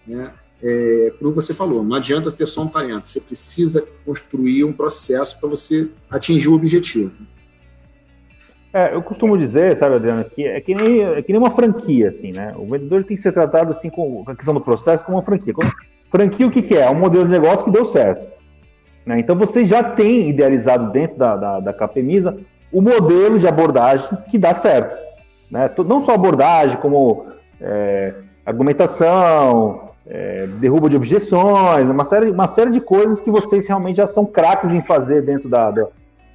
Né? 0.07 0.31
É, 0.63 1.13
como 1.19 1.33
você 1.33 1.53
falou, 1.53 1.83
não 1.83 1.97
adianta 1.97 2.31
ter 2.33 2.47
só 2.47 2.63
um 2.63 2.69
talento, 2.69 3.09
você 3.09 3.21
precisa 3.21 3.87
construir 4.05 4.65
um 4.65 4.73
processo 4.73 5.39
para 5.39 5.49
você 5.49 5.89
atingir 6.09 6.49
o 6.49 6.55
objetivo. 6.55 7.13
É, 8.73 8.95
eu 8.95 9.03
costumo 9.03 9.39
dizer, 9.39 9.77
sabe, 9.77 9.95
Adriano, 9.97 10.25
que 10.25 10.45
é 10.45 10.61
que, 10.61 10.75
nem, 10.75 11.03
é 11.03 11.23
que 11.23 11.33
nem 11.33 11.41
uma 11.41 11.51
franquia, 11.51 12.09
assim, 12.09 12.33
né? 12.33 12.55
O 12.57 12.67
vendedor 12.67 13.05
tem 13.05 13.17
que 13.17 13.23
ser 13.23 13.31
tratado 13.31 13.71
assim 13.71 13.89
com 13.89 14.25
a 14.27 14.35
questão 14.35 14.53
do 14.53 14.61
processo 14.61 15.05
como 15.05 15.17
uma 15.17 15.23
franquia. 15.23 15.55
Como, 15.55 15.71
franquia, 16.11 16.47
o 16.47 16.51
que, 16.51 16.61
que 16.61 16.77
é? 16.77 16.81
É 16.81 16.91
um 16.91 16.95
modelo 16.95 17.25
de 17.25 17.31
negócio 17.31 17.65
que 17.65 17.71
deu 17.71 17.85
certo. 17.85 18.27
Né? 19.07 19.19
Então 19.19 19.37
você 19.37 19.65
já 19.65 19.83
tem 19.83 20.29
idealizado 20.29 20.91
dentro 20.91 21.19
da, 21.19 21.37
da, 21.37 21.61
da 21.61 21.73
Capemisa 21.73 22.37
o 22.73 22.81
modelo 22.81 23.39
de 23.39 23.47
abordagem 23.47 24.09
que 24.29 24.39
dá 24.39 24.55
certo. 24.55 24.97
Né? 25.51 25.71
Não 25.87 26.05
só 26.05 26.15
abordagem, 26.15 26.77
como 26.79 27.27
é, 27.61 28.15
argumentação, 28.45 29.84
é, 30.07 30.47
derruba 30.47 30.89
de 30.89 30.97
objeções, 30.97 31.89
uma 31.89 32.05
série, 32.05 32.31
uma 32.31 32.47
série 32.47 32.71
de 32.71 32.81
coisas 32.81 33.21
que 33.21 33.31
vocês 33.31 33.67
realmente 33.67 33.97
já 33.97 34.07
são 34.07 34.27
craques 34.27 34.71
em 34.71 34.83
fazer 34.83 35.23
dentro 35.23 35.49
da, 35.49 35.71
da, 35.71 35.87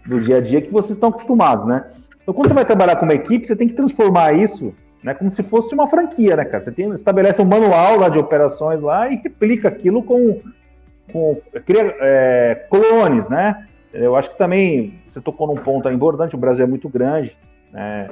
do 0.05 0.19
dia 0.19 0.37
a 0.37 0.41
dia 0.41 0.61
que 0.61 0.71
vocês 0.71 0.91
estão 0.91 1.09
acostumados, 1.09 1.65
né? 1.65 1.85
Então, 2.21 2.33
quando 2.33 2.47
você 2.47 2.53
vai 2.53 2.65
trabalhar 2.65 2.95
com 2.95 3.05
uma 3.05 3.13
equipe, 3.13 3.45
você 3.45 3.55
tem 3.55 3.67
que 3.67 3.73
transformar 3.73 4.33
isso 4.33 4.73
né, 5.03 5.13
como 5.13 5.29
se 5.29 5.41
fosse 5.41 5.73
uma 5.73 5.87
franquia, 5.87 6.35
né, 6.35 6.45
cara? 6.45 6.61
Você 6.61 6.71
tem, 6.71 6.91
estabelece 6.93 7.41
um 7.41 7.45
manual 7.45 7.97
lá 7.97 8.09
de 8.09 8.19
operações 8.19 8.81
lá 8.81 9.09
e 9.09 9.15
replica 9.15 9.67
aquilo 9.67 10.03
com, 10.03 10.41
com 11.11 11.41
cria, 11.65 11.95
é, 11.99 12.67
clones, 12.69 13.29
né? 13.29 13.65
Eu 13.93 14.15
acho 14.15 14.29
que 14.29 14.37
também 14.37 14.99
você 15.07 15.19
tocou 15.19 15.47
num 15.47 15.55
ponto 15.55 15.89
importante, 15.89 16.35
o 16.35 16.39
Brasil 16.39 16.65
é 16.65 16.67
muito 16.67 16.89
grande, 16.89 17.37
né? 17.71 18.09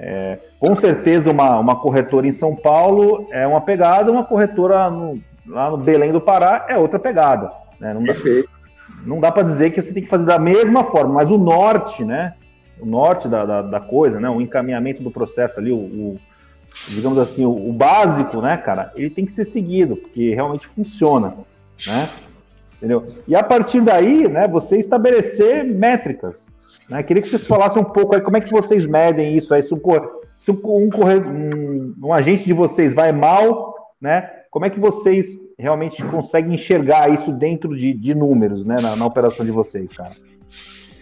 É, 0.00 0.38
com 0.60 0.76
certeza 0.76 1.32
uma, 1.32 1.58
uma 1.58 1.74
corretora 1.74 2.24
em 2.24 2.30
São 2.30 2.54
Paulo 2.54 3.26
é 3.32 3.44
uma 3.44 3.60
pegada, 3.60 4.12
uma 4.12 4.22
corretora 4.22 4.88
no, 4.88 5.20
lá 5.44 5.70
no 5.70 5.76
Belém 5.76 6.12
do 6.12 6.20
Pará 6.20 6.66
é 6.68 6.78
outra 6.78 7.00
pegada. 7.00 7.50
Né? 7.80 7.92
Não 7.92 8.04
Perfeito. 8.04 8.48
Dá, 8.48 9.02
não 9.04 9.18
dá 9.18 9.32
para 9.32 9.42
dizer 9.42 9.70
que 9.70 9.82
você 9.82 9.92
tem 9.92 10.02
que 10.02 10.08
fazer 10.08 10.24
da 10.24 10.38
mesma 10.38 10.84
forma, 10.84 11.14
mas 11.14 11.30
o 11.30 11.36
norte, 11.36 12.04
né? 12.04 12.34
O 12.80 12.86
norte 12.86 13.26
da, 13.26 13.44
da, 13.44 13.62
da 13.62 13.80
coisa, 13.80 14.20
né? 14.20 14.30
O 14.30 14.40
encaminhamento 14.40 15.02
do 15.02 15.10
processo 15.10 15.58
ali, 15.58 15.72
o, 15.72 15.76
o 15.76 16.20
digamos 16.88 17.18
assim, 17.18 17.44
o, 17.44 17.68
o, 17.68 17.72
básico, 17.72 18.40
né, 18.40 18.56
cara? 18.56 18.92
Ele 18.94 19.10
tem 19.10 19.24
que 19.24 19.32
ser 19.32 19.44
seguido, 19.44 19.96
porque 19.96 20.32
realmente 20.32 20.66
funciona, 20.66 21.34
né? 21.86 22.08
Entendeu? 22.76 23.04
E 23.26 23.34
a 23.34 23.42
partir 23.42 23.80
daí, 23.80 24.28
né, 24.28 24.46
você 24.46 24.78
estabelecer 24.78 25.64
métricas, 25.64 26.46
né? 26.88 27.02
Queria 27.02 27.22
que 27.22 27.28
vocês 27.28 27.46
falassem 27.46 27.82
um 27.82 27.84
pouco 27.84 28.14
aí 28.14 28.20
como 28.20 28.36
é 28.36 28.40
que 28.40 28.50
vocês 28.50 28.86
medem 28.86 29.36
isso 29.36 29.52
aí. 29.52 29.62
Se 29.62 29.74
um, 29.74 29.80
se 30.38 30.50
um, 30.50 30.56
um, 30.56 31.94
um 32.02 32.12
agente 32.12 32.44
de 32.44 32.52
vocês 32.52 32.94
vai 32.94 33.12
mal, 33.12 33.74
né? 34.00 34.30
Como 34.50 34.64
é 34.64 34.70
que 34.70 34.80
vocês 34.80 35.34
realmente 35.58 36.02
conseguem 36.04 36.54
enxergar 36.54 37.12
isso 37.12 37.30
dentro 37.32 37.76
de, 37.76 37.92
de 37.92 38.14
números, 38.14 38.64
né, 38.64 38.76
na, 38.80 38.96
na, 38.96 39.04
operação 39.04 39.44
de 39.44 39.52
vocês, 39.52 39.92
cara? 39.92 40.12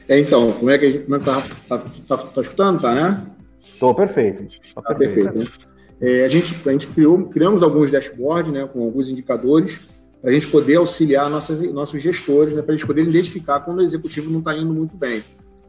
É, 0.08 0.18
então, 0.18 0.52
como 0.52 0.68
é 0.70 0.78
que 0.78 0.84
a 0.84 0.90
gente 0.90 1.04
como 1.04 1.16
é 1.16 1.18
que 1.20 1.24
tá, 1.24 1.42
tá, 1.68 1.78
tá, 2.08 2.16
tá 2.16 2.40
escutando, 2.40 2.80
tá, 2.80 2.92
né? 2.92 3.22
Estou 3.62 3.94
perfeito. 3.94 4.58
Tô 4.74 4.82
tá 4.82 4.94
perfeito. 4.94 5.32
perfeito 5.32 5.60
né? 6.00 6.10
é, 6.20 6.24
a 6.24 6.28
gente, 6.28 6.68
a 6.68 6.72
gente 6.72 6.88
criou, 6.88 7.26
criamos 7.26 7.62
alguns 7.62 7.90
dashboards, 7.90 8.52
né, 8.52 8.68
com 8.70 8.82
alguns 8.82 9.08
indicadores, 9.08 9.80
para 10.20 10.30
a 10.30 10.34
gente 10.34 10.48
poder 10.48 10.76
auxiliar 10.76 11.30
nossas, 11.30 11.60
nossos 11.72 12.02
gestores, 12.02 12.54
né, 12.54 12.62
para 12.62 12.72
eles 12.74 12.84
poderem 12.84 13.08
identificar 13.08 13.60
quando 13.60 13.78
o 13.78 13.82
executivo 13.82 14.28
não 14.28 14.40
está 14.40 14.56
indo 14.56 14.74
muito 14.74 14.96
bem 14.96 15.22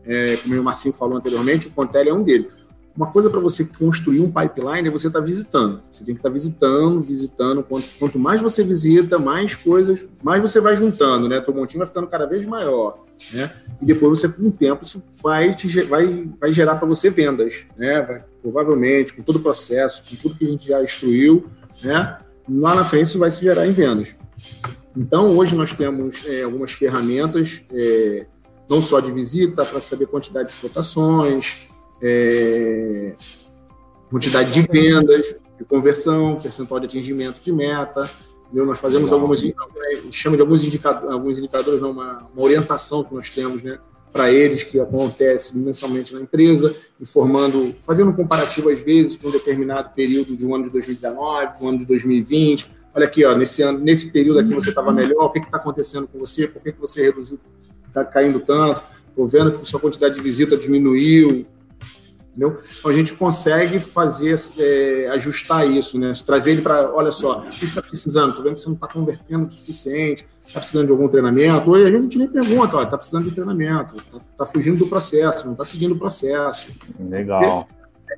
é, 0.08 0.38
como 0.38 0.60
o 0.60 0.64
Marcinho 0.64 0.94
falou 0.94 1.18
anteriormente, 1.18 1.68
o 1.68 1.72
Contele 1.72 2.10
é 2.10 2.14
um 2.14 2.24
deles. 2.24 2.52
Uma 2.98 3.12
coisa 3.12 3.30
para 3.30 3.40
você 3.40 3.64
construir 3.64 4.22
um 4.22 4.32
pipeline 4.32 4.88
é 4.88 4.92
você 4.92 5.06
estar 5.06 5.20
tá 5.20 5.26
visitando. 5.26 5.84
Você 5.94 6.04
tem 6.04 6.16
que 6.16 6.20
estar 6.20 6.30
tá 6.30 6.34
visitando, 6.34 7.00
visitando. 7.00 7.62
Quanto, 7.62 7.88
quanto, 8.00 8.18
mais 8.18 8.42
você 8.42 8.64
visita, 8.64 9.20
mais 9.20 9.54
coisas, 9.54 10.08
mais 10.24 10.42
você 10.42 10.60
vai 10.60 10.76
juntando, 10.76 11.30
né? 11.30 11.40
Teu 11.40 11.54
montinho 11.54 11.78
vai 11.78 11.88
ficando 11.88 12.08
cada 12.08 12.26
vez 12.26 12.44
maior, 12.44 13.06
né? 13.32 13.54
E 13.80 13.86
depois 13.86 14.20
você, 14.20 14.28
com 14.28 14.48
o 14.48 14.52
tempo, 14.52 14.84
isso 14.84 15.04
vai, 15.22 15.54
te, 15.54 15.84
vai, 15.84 16.28
vai 16.40 16.52
gerar 16.52 16.78
para 16.78 16.88
você 16.88 17.12
vendas, 17.12 17.66
né? 17.78 18.02
Vai, 18.02 18.24
provavelmente, 18.42 19.14
com 19.14 19.22
todo 19.22 19.36
o 19.36 19.42
processo, 19.42 20.04
com 20.10 20.16
tudo 20.16 20.36
que 20.36 20.46
a 20.46 20.50
gente 20.50 20.68
já 20.68 20.84
instruiu, 20.84 21.46
né? 21.84 22.18
Lá 22.50 22.74
na 22.74 22.84
frente 22.84 23.10
isso 23.10 23.20
vai 23.20 23.30
se 23.30 23.42
gerar 23.42 23.68
em 23.68 23.74
vendas. 23.74 24.16
Então, 24.96 25.38
hoje 25.38 25.56
nós 25.56 25.72
temos 25.72 26.26
é, 26.26 26.42
algumas 26.42 26.72
ferramentas 26.72 27.64
é, 27.72 28.26
não 28.70 28.82
só 28.82 29.00
de 29.00 29.12
visita, 29.12 29.66
para 29.66 29.80
saber 29.80 30.08
quantidade 30.08 30.52
de 30.54 30.60
cotações, 30.60 31.70
é, 32.02 33.14
quantidade 34.10 34.52
de 34.52 34.62
vendas, 34.62 35.36
de 35.58 35.66
conversão, 35.66 36.40
percentual 36.40 36.80
de 36.80 36.86
atingimento 36.86 37.42
de 37.42 37.52
meta. 37.52 38.10
Entendeu? 38.46 38.66
Nós 38.66 38.80
fazemos 38.80 39.12
algumas, 39.12 39.44
chama 40.12 40.36
de 40.36 40.42
alguns 40.42 40.64
indicadores, 40.64 41.12
alguns 41.12 41.40
indicadores 41.40 41.82
não, 41.82 41.92
uma, 41.92 42.28
uma 42.34 42.44
orientação 42.44 43.04
que 43.04 43.14
nós 43.14 43.30
temos, 43.30 43.62
né, 43.62 43.78
para 44.12 44.32
eles 44.32 44.64
que 44.64 44.80
acontece 44.80 45.58
mensalmente 45.58 46.14
na 46.14 46.22
empresa, 46.22 46.74
informando, 47.00 47.76
fazendo 47.82 48.10
um 48.10 48.14
comparativo 48.14 48.70
às 48.70 48.80
vezes 48.80 49.18
com 49.18 49.28
um 49.28 49.32
determinado 49.32 49.94
período 49.94 50.36
de 50.36 50.46
um 50.46 50.56
ano 50.56 50.64
de 50.64 50.70
2019, 50.70 51.58
com 51.58 51.66
um 51.66 51.70
ano 51.70 51.78
de 51.80 51.86
2020. 51.86 52.72
Olha 52.96 53.06
aqui, 53.06 53.24
ó, 53.26 53.36
nesse 53.36 53.62
ano, 53.62 53.80
nesse 53.80 54.12
período 54.12 54.40
aqui 54.40 54.54
você 54.54 54.70
estava 54.70 54.92
melhor, 54.92 55.26
o 55.26 55.30
que 55.30 55.40
está 55.40 55.58
acontecendo 55.58 56.08
com 56.08 56.18
você, 56.18 56.48
por 56.48 56.62
que, 56.62 56.72
que 56.72 56.80
você 56.80 57.04
reduziu 57.04 57.38
está 58.02 58.12
caindo 58.12 58.40
tanto, 58.40 58.84
estou 59.10 59.28
vendo 59.28 59.60
que 59.60 59.66
sua 59.66 59.80
quantidade 59.80 60.16
de 60.16 60.22
visita 60.22 60.58
diminuiu, 60.58 61.46
entendeu? 62.38 62.60
Então 62.80 62.92
a 62.92 62.94
gente 62.94 63.14
consegue 63.16 63.80
fazer, 63.80 64.36
é, 64.60 65.10
ajustar 65.10 65.68
isso, 65.68 66.00
né? 66.00 66.12
Trazer 66.26 66.52
ele 66.52 66.62
para, 66.62 66.94
olha 66.94 67.12
só, 67.12 67.40
o 67.40 67.50
que 67.50 67.60
você 67.60 67.66
está 67.66 67.82
precisando? 67.82 68.30
Estou 68.30 68.44
vendo 68.44 68.56
que 68.56 68.62
você 68.62 68.68
não 68.68 68.76
está 68.76 68.88
convertendo 68.88 69.46
o 69.46 69.52
suficiente, 69.52 70.28
está 70.46 70.60
precisando 70.60 70.86
de 70.86 70.92
algum 70.92 71.08
treinamento. 71.08 71.72
Hoje 71.72 71.86
a 71.86 72.00
gente 72.00 72.18
nem 72.18 72.28
pergunta, 72.28 72.82
está 72.84 72.98
precisando 72.98 73.26
de 73.26 73.32
treinamento, 73.32 73.98
está 73.98 74.20
tá 74.38 74.46
fugindo 74.46 74.78
do 74.78 74.88
processo, 74.88 75.46
não 75.46 75.54
está 75.54 75.66
seguindo 75.66 75.94
o 75.94 75.98
processo. 75.98 76.72
Legal. 77.00 77.68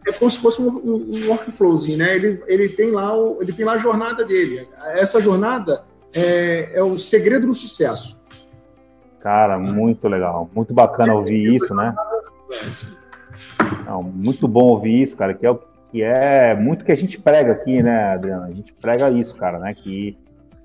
É, 0.05 0.09
é 0.09 0.13
como 0.13 0.29
se 0.29 0.39
fosse 0.39 0.61
um, 0.61 0.67
um, 0.67 1.09
um, 1.15 1.27
workflowzinho, 1.29 1.97
né? 1.97 2.15
Ele, 2.15 2.43
ele, 2.45 2.69
tem 2.69 2.91
lá 2.91 3.17
o, 3.17 3.41
ele 3.41 3.53
tem 3.53 3.65
lá 3.65 3.73
a 3.73 3.77
jornada 3.77 4.25
dele. 4.25 4.67
Essa 4.93 5.21
jornada 5.21 5.83
é, 6.13 6.71
é 6.73 6.83
o 6.83 6.97
segredo 6.99 7.47
do 7.47 7.53
sucesso. 7.53 8.18
Cara, 9.19 9.59
muito 9.59 10.07
legal. 10.07 10.49
Muito 10.55 10.73
bacana 10.73 11.13
ouvir 11.13 11.55
isso, 11.55 11.75
né? 11.75 11.93
Não, 13.85 14.01
muito 14.01 14.47
bom 14.47 14.65
ouvir 14.65 15.01
isso, 15.01 15.17
cara, 15.17 15.33
que 15.33 15.45
é, 15.45 15.57
que 15.91 16.01
é 16.01 16.55
muito 16.55 16.85
que 16.85 16.91
a 16.91 16.95
gente 16.95 17.19
prega 17.19 17.51
aqui, 17.51 17.81
né, 17.81 18.13
Adriana? 18.13 18.45
A 18.45 18.51
gente 18.51 18.73
prega 18.73 19.09
isso, 19.09 19.35
cara, 19.35 19.59
né? 19.59 19.73
Que, 19.73 20.17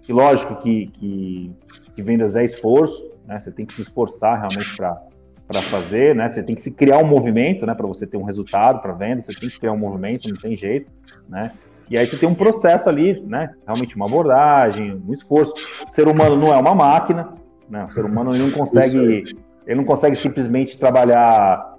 que 0.02 0.12
lógico 0.12 0.56
que, 0.56 0.86
que, 0.86 1.52
que 1.94 2.02
vendas 2.02 2.36
é 2.36 2.44
esforço, 2.44 3.10
né? 3.26 3.38
Você 3.38 3.50
tem 3.50 3.66
que 3.66 3.74
se 3.74 3.82
esforçar 3.82 4.38
realmente 4.38 4.76
para 4.76 5.62
fazer, 5.62 6.14
né? 6.14 6.28
Você 6.28 6.42
tem 6.42 6.54
que 6.54 6.62
se 6.62 6.72
criar 6.72 6.98
um 6.98 7.06
movimento, 7.06 7.66
né? 7.66 7.74
Para 7.74 7.86
você 7.86 8.06
ter 8.06 8.16
um 8.16 8.24
resultado 8.24 8.80
para 8.80 8.92
venda, 8.92 9.20
você 9.20 9.34
tem 9.34 9.48
que 9.48 9.58
criar 9.58 9.72
um 9.72 9.78
movimento, 9.78 10.28
não 10.28 10.36
tem 10.36 10.56
jeito, 10.56 10.90
né? 11.28 11.52
E 11.90 11.98
aí 11.98 12.06
você 12.06 12.16
tem 12.16 12.28
um 12.28 12.34
processo 12.34 12.88
ali, 12.88 13.20
né? 13.26 13.54
Realmente 13.66 13.96
uma 13.96 14.06
abordagem, 14.06 15.02
um 15.06 15.12
esforço. 15.12 15.52
O 15.86 15.90
ser 15.90 16.08
humano 16.08 16.36
não 16.36 16.52
é 16.52 16.58
uma 16.58 16.74
máquina, 16.74 17.34
né? 17.68 17.84
O 17.84 17.88
ser 17.88 18.04
humano 18.04 18.34
ele 18.34 18.42
não 18.42 18.50
consegue, 18.50 19.24
ele 19.66 19.76
não 19.76 19.84
consegue 19.84 20.16
simplesmente 20.16 20.78
trabalhar 20.78 21.76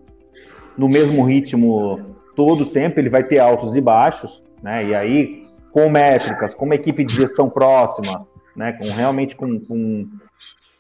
no 0.78 0.90
mesmo 0.90 1.24
ritmo 1.24 2.16
todo 2.36 2.64
o 2.64 2.70
tempo, 2.70 3.00
ele 3.00 3.10
vai 3.10 3.24
ter 3.24 3.40
altos 3.40 3.76
e 3.76 3.82
baixos, 3.82 4.44
né? 4.62 4.86
E 4.86 4.96
aí, 4.96 5.48
com 5.72 5.90
métricas, 5.90 6.54
com 6.54 6.66
uma 6.66 6.76
equipe 6.76 7.04
de 7.04 7.14
gestão 7.14 7.50
próxima, 7.50 8.28
né? 8.56 8.74
Com 8.74 8.90
realmente 8.92 9.36
com, 9.36 9.60
com, 9.60 10.08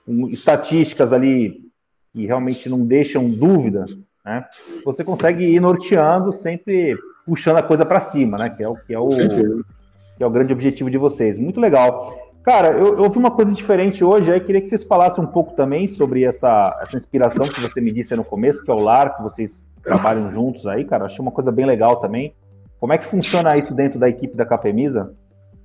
com 0.05 0.27
estatísticas 0.29 1.13
ali 1.13 1.65
que 2.13 2.25
realmente 2.25 2.69
não 2.69 2.85
deixam 2.85 3.29
dúvida, 3.29 3.85
né? 4.23 4.45
Você 4.83 5.03
consegue 5.03 5.45
ir 5.45 5.59
norteando, 5.59 6.33
sempre 6.33 6.97
puxando 7.25 7.57
a 7.57 7.63
coisa 7.63 7.85
para 7.85 7.99
cima, 7.99 8.37
né? 8.37 8.49
Que 8.49 8.63
é 8.63 8.67
o 8.69 8.75
que 8.75 8.93
é 8.93 8.99
o, 8.99 9.07
que 9.07 10.23
é 10.23 10.25
o 10.25 10.29
grande 10.29 10.53
objetivo 10.53 10.89
de 10.89 10.97
vocês. 10.97 11.37
Muito 11.37 11.59
legal. 11.59 12.24
Cara, 12.45 12.67
eu, 12.69 12.95
eu 13.03 13.09
vi 13.09 13.17
uma 13.17 13.31
coisa 13.31 13.55
diferente 13.55 14.03
hoje, 14.03 14.31
aí 14.31 14.39
queria 14.39 14.61
que 14.61 14.67
vocês 14.67 14.83
falassem 14.83 15.23
um 15.23 15.25
pouco 15.27 15.55
também 15.55 15.87
sobre 15.87 16.23
essa, 16.23 16.77
essa 16.79 16.95
inspiração 16.95 17.47
que 17.47 17.59
você 17.59 17.81
me 17.81 17.91
disse 17.91 18.15
no 18.15 18.23
começo, 18.23 18.63
que 18.63 18.69
é 18.69 18.73
o 18.73 18.77
lar, 18.77 19.17
que 19.17 19.23
vocês 19.23 19.67
trabalham 19.81 20.31
juntos 20.31 20.67
aí, 20.67 20.85
cara. 20.85 21.05
Achei 21.05 21.19
uma 21.21 21.31
coisa 21.31 21.51
bem 21.51 21.65
legal 21.65 21.95
também. 21.95 22.35
Como 22.79 22.93
é 22.93 22.99
que 22.99 23.07
funciona 23.07 23.57
isso 23.57 23.73
dentro 23.73 23.97
da 23.97 24.07
equipe 24.07 24.37
da 24.37 24.45
Capemisa? 24.45 25.11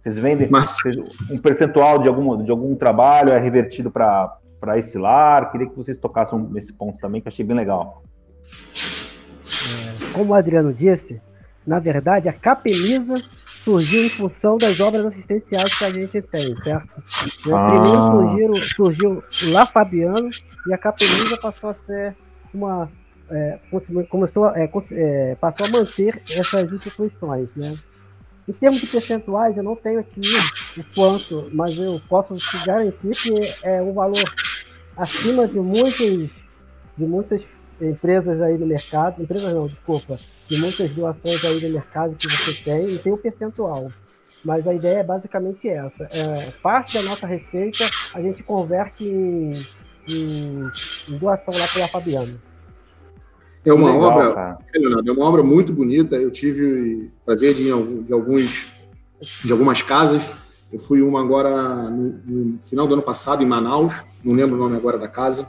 Vocês 0.01 0.17
vendem 0.19 0.49
Mas... 0.51 0.75
um 1.31 1.37
percentual 1.37 1.99
de 1.99 2.09
algum, 2.09 2.43
de 2.43 2.51
algum 2.51 2.75
trabalho 2.75 3.29
é 3.29 3.39
revertido 3.39 3.91
para 3.91 4.79
esse 4.79 4.97
lar? 4.97 5.53
Queria 5.53 5.69
que 5.69 5.77
vocês 5.77 5.99
tocassem 5.99 6.39
nesse 6.51 6.73
ponto 6.73 6.99
também, 6.99 7.21
que 7.21 7.29
achei 7.29 7.45
bem 7.45 7.57
legal. 7.59 8.03
É, 9.53 10.13
como 10.15 10.33
o 10.33 10.35
Adriano 10.35 10.73
disse, 10.73 11.21
na 11.67 11.79
verdade, 11.79 12.27
a 12.27 12.33
Capemisa 12.33 13.17
surgiu 13.65 14.05
em 14.05 14.09
função 14.09 14.57
das 14.57 14.81
obras 14.81 15.07
assistenciais 15.07 15.77
que 15.77 15.85
a 15.85 15.91
gente 15.91 16.23
tem, 16.23 16.57
certo? 16.63 16.89
Ah. 17.53 17.67
Primeiro 17.69 18.11
surgiram, 18.11 18.55
surgiu 18.57 19.25
lá 19.53 19.67
Fabiano 19.67 20.31
e 20.67 20.75
a 20.75 20.79
Capemisa 20.79 21.37
passou 21.37 21.71
a 21.71 21.75
ser 21.87 22.17
uma. 22.53 22.91
É, 23.31 23.61
começou 24.09 24.49
é, 24.49 24.69
é, 24.93 25.35
passou 25.37 25.67
a 25.67 25.71
manter 25.71 26.21
essas 26.29 26.73
instituições, 26.73 27.55
né? 27.55 27.77
Em 28.49 28.53
termos 28.53 28.81
de 28.81 28.87
percentuais, 28.89 29.57
eu 29.57 29.63
não 29.63 29.77
tenho 29.77 30.01
aqui 30.01 30.21
o 30.77 30.83
quanto, 30.93 31.49
mas 31.53 31.79
eu 31.79 32.01
posso 32.09 32.35
te 32.35 32.67
garantir 32.67 33.11
que 33.11 33.33
é 33.63 33.81
um 33.81 33.93
valor 33.93 34.25
acima 34.97 35.47
de 35.47 35.61
muitas, 35.61 36.29
de 36.99 37.05
muitas 37.07 37.47
empresas 37.89 38.41
aí 38.41 38.57
no 38.59 38.67
mercado, 38.67 39.23
empresas 39.23 39.53
não, 39.53 39.67
desculpa, 39.67 40.19
de 40.47 40.59
muitas 40.59 40.91
doações 40.93 41.45
aí 41.45 41.61
no 41.61 41.71
mercado 41.71 42.15
que 42.17 42.29
você 42.29 42.53
tem, 42.63 42.91
e 42.91 42.99
tem 42.99 43.13
o 43.13 43.17
um 43.17 43.19
percentual. 43.19 43.91
Mas 44.45 44.67
a 44.67 44.75
ideia 44.75 45.01
é 45.01 45.05
basicamente 45.05 45.69
essa. 45.69 46.05
É, 46.05 46.51
parte 46.63 46.95
da 46.95 47.03
nossa 47.03 47.27
receita 47.27 47.85
a 48.15 48.21
gente 48.23 48.43
converte 48.43 49.05
em, 49.05 49.53
em, 50.09 50.71
em 51.09 51.19
doação 51.19 51.53
lá 51.59 51.67
para 51.69 51.85
a 51.85 51.89
Fabiano. 51.89 52.41
É 53.65 53.73
uma 53.73 53.93
Legal, 53.93 54.11
obra, 54.11 54.59
é 54.75 55.13
uma 55.13 55.25
obra 55.27 55.43
muito 55.43 55.73
bonita. 55.73 56.17
Eu 56.17 56.31
tive 56.31 57.11
prazer 57.27 57.55
de 57.55 57.65
ir 57.65 58.05
de 58.05 58.13
alguns 58.13 58.71
de 59.45 59.53
algumas 59.53 59.83
casas. 59.83 60.29
Eu 60.73 60.79
fui 60.79 61.03
uma 61.03 61.21
agora 61.21 61.91
no, 61.91 62.21
no, 62.25 62.63
final 62.63 62.87
do 62.87 62.95
ano 62.95 63.03
passado 63.03 63.43
em 63.43 63.47
Manaus, 63.47 64.05
não 64.25 64.33
lembro 64.33 64.57
o 64.57 64.59
nome 64.59 64.77
agora 64.77 64.99
da 64.99 65.09
casa. 65.09 65.47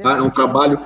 Tá? 0.00 0.16
É 0.16 0.22
um 0.22 0.30
trabalho. 0.30 0.80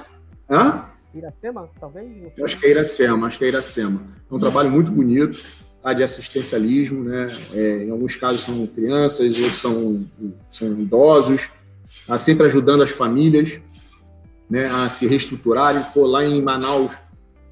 Hã? 0.49 0.85
Iracema, 1.15 1.69
talvez? 1.81 2.33
Eu 2.37 2.45
acho 2.45 2.59
que 2.59 2.67
é 2.67 2.71
Iracema, 2.71 3.27
acho 3.27 3.39
que 3.39 3.45
é 3.45 3.49
Iracema. 3.49 4.03
É 4.31 4.35
um 4.35 4.39
trabalho 4.39 4.71
muito 4.71 4.91
bonito, 4.91 5.41
tá? 5.83 5.93
de 5.93 6.03
assistencialismo, 6.03 7.05
né? 7.05 7.27
É, 7.55 7.85
em 7.85 7.91
alguns 7.91 8.17
casos 8.17 8.43
são 8.43 8.67
crianças, 8.67 9.37
outros 9.39 9.57
são, 9.57 10.07
são 10.51 10.73
idosos, 10.73 11.49
tá? 12.07 12.19
sempre 12.19 12.47
ajudando 12.47 12.83
as 12.83 12.91
famílias 12.91 13.61
né, 14.49 14.67
a 14.67 14.89
se 14.89 15.07
reestruturarem. 15.07 15.85
Pô, 15.93 16.07
lá 16.07 16.25
em 16.25 16.41
Manaus, 16.41 16.93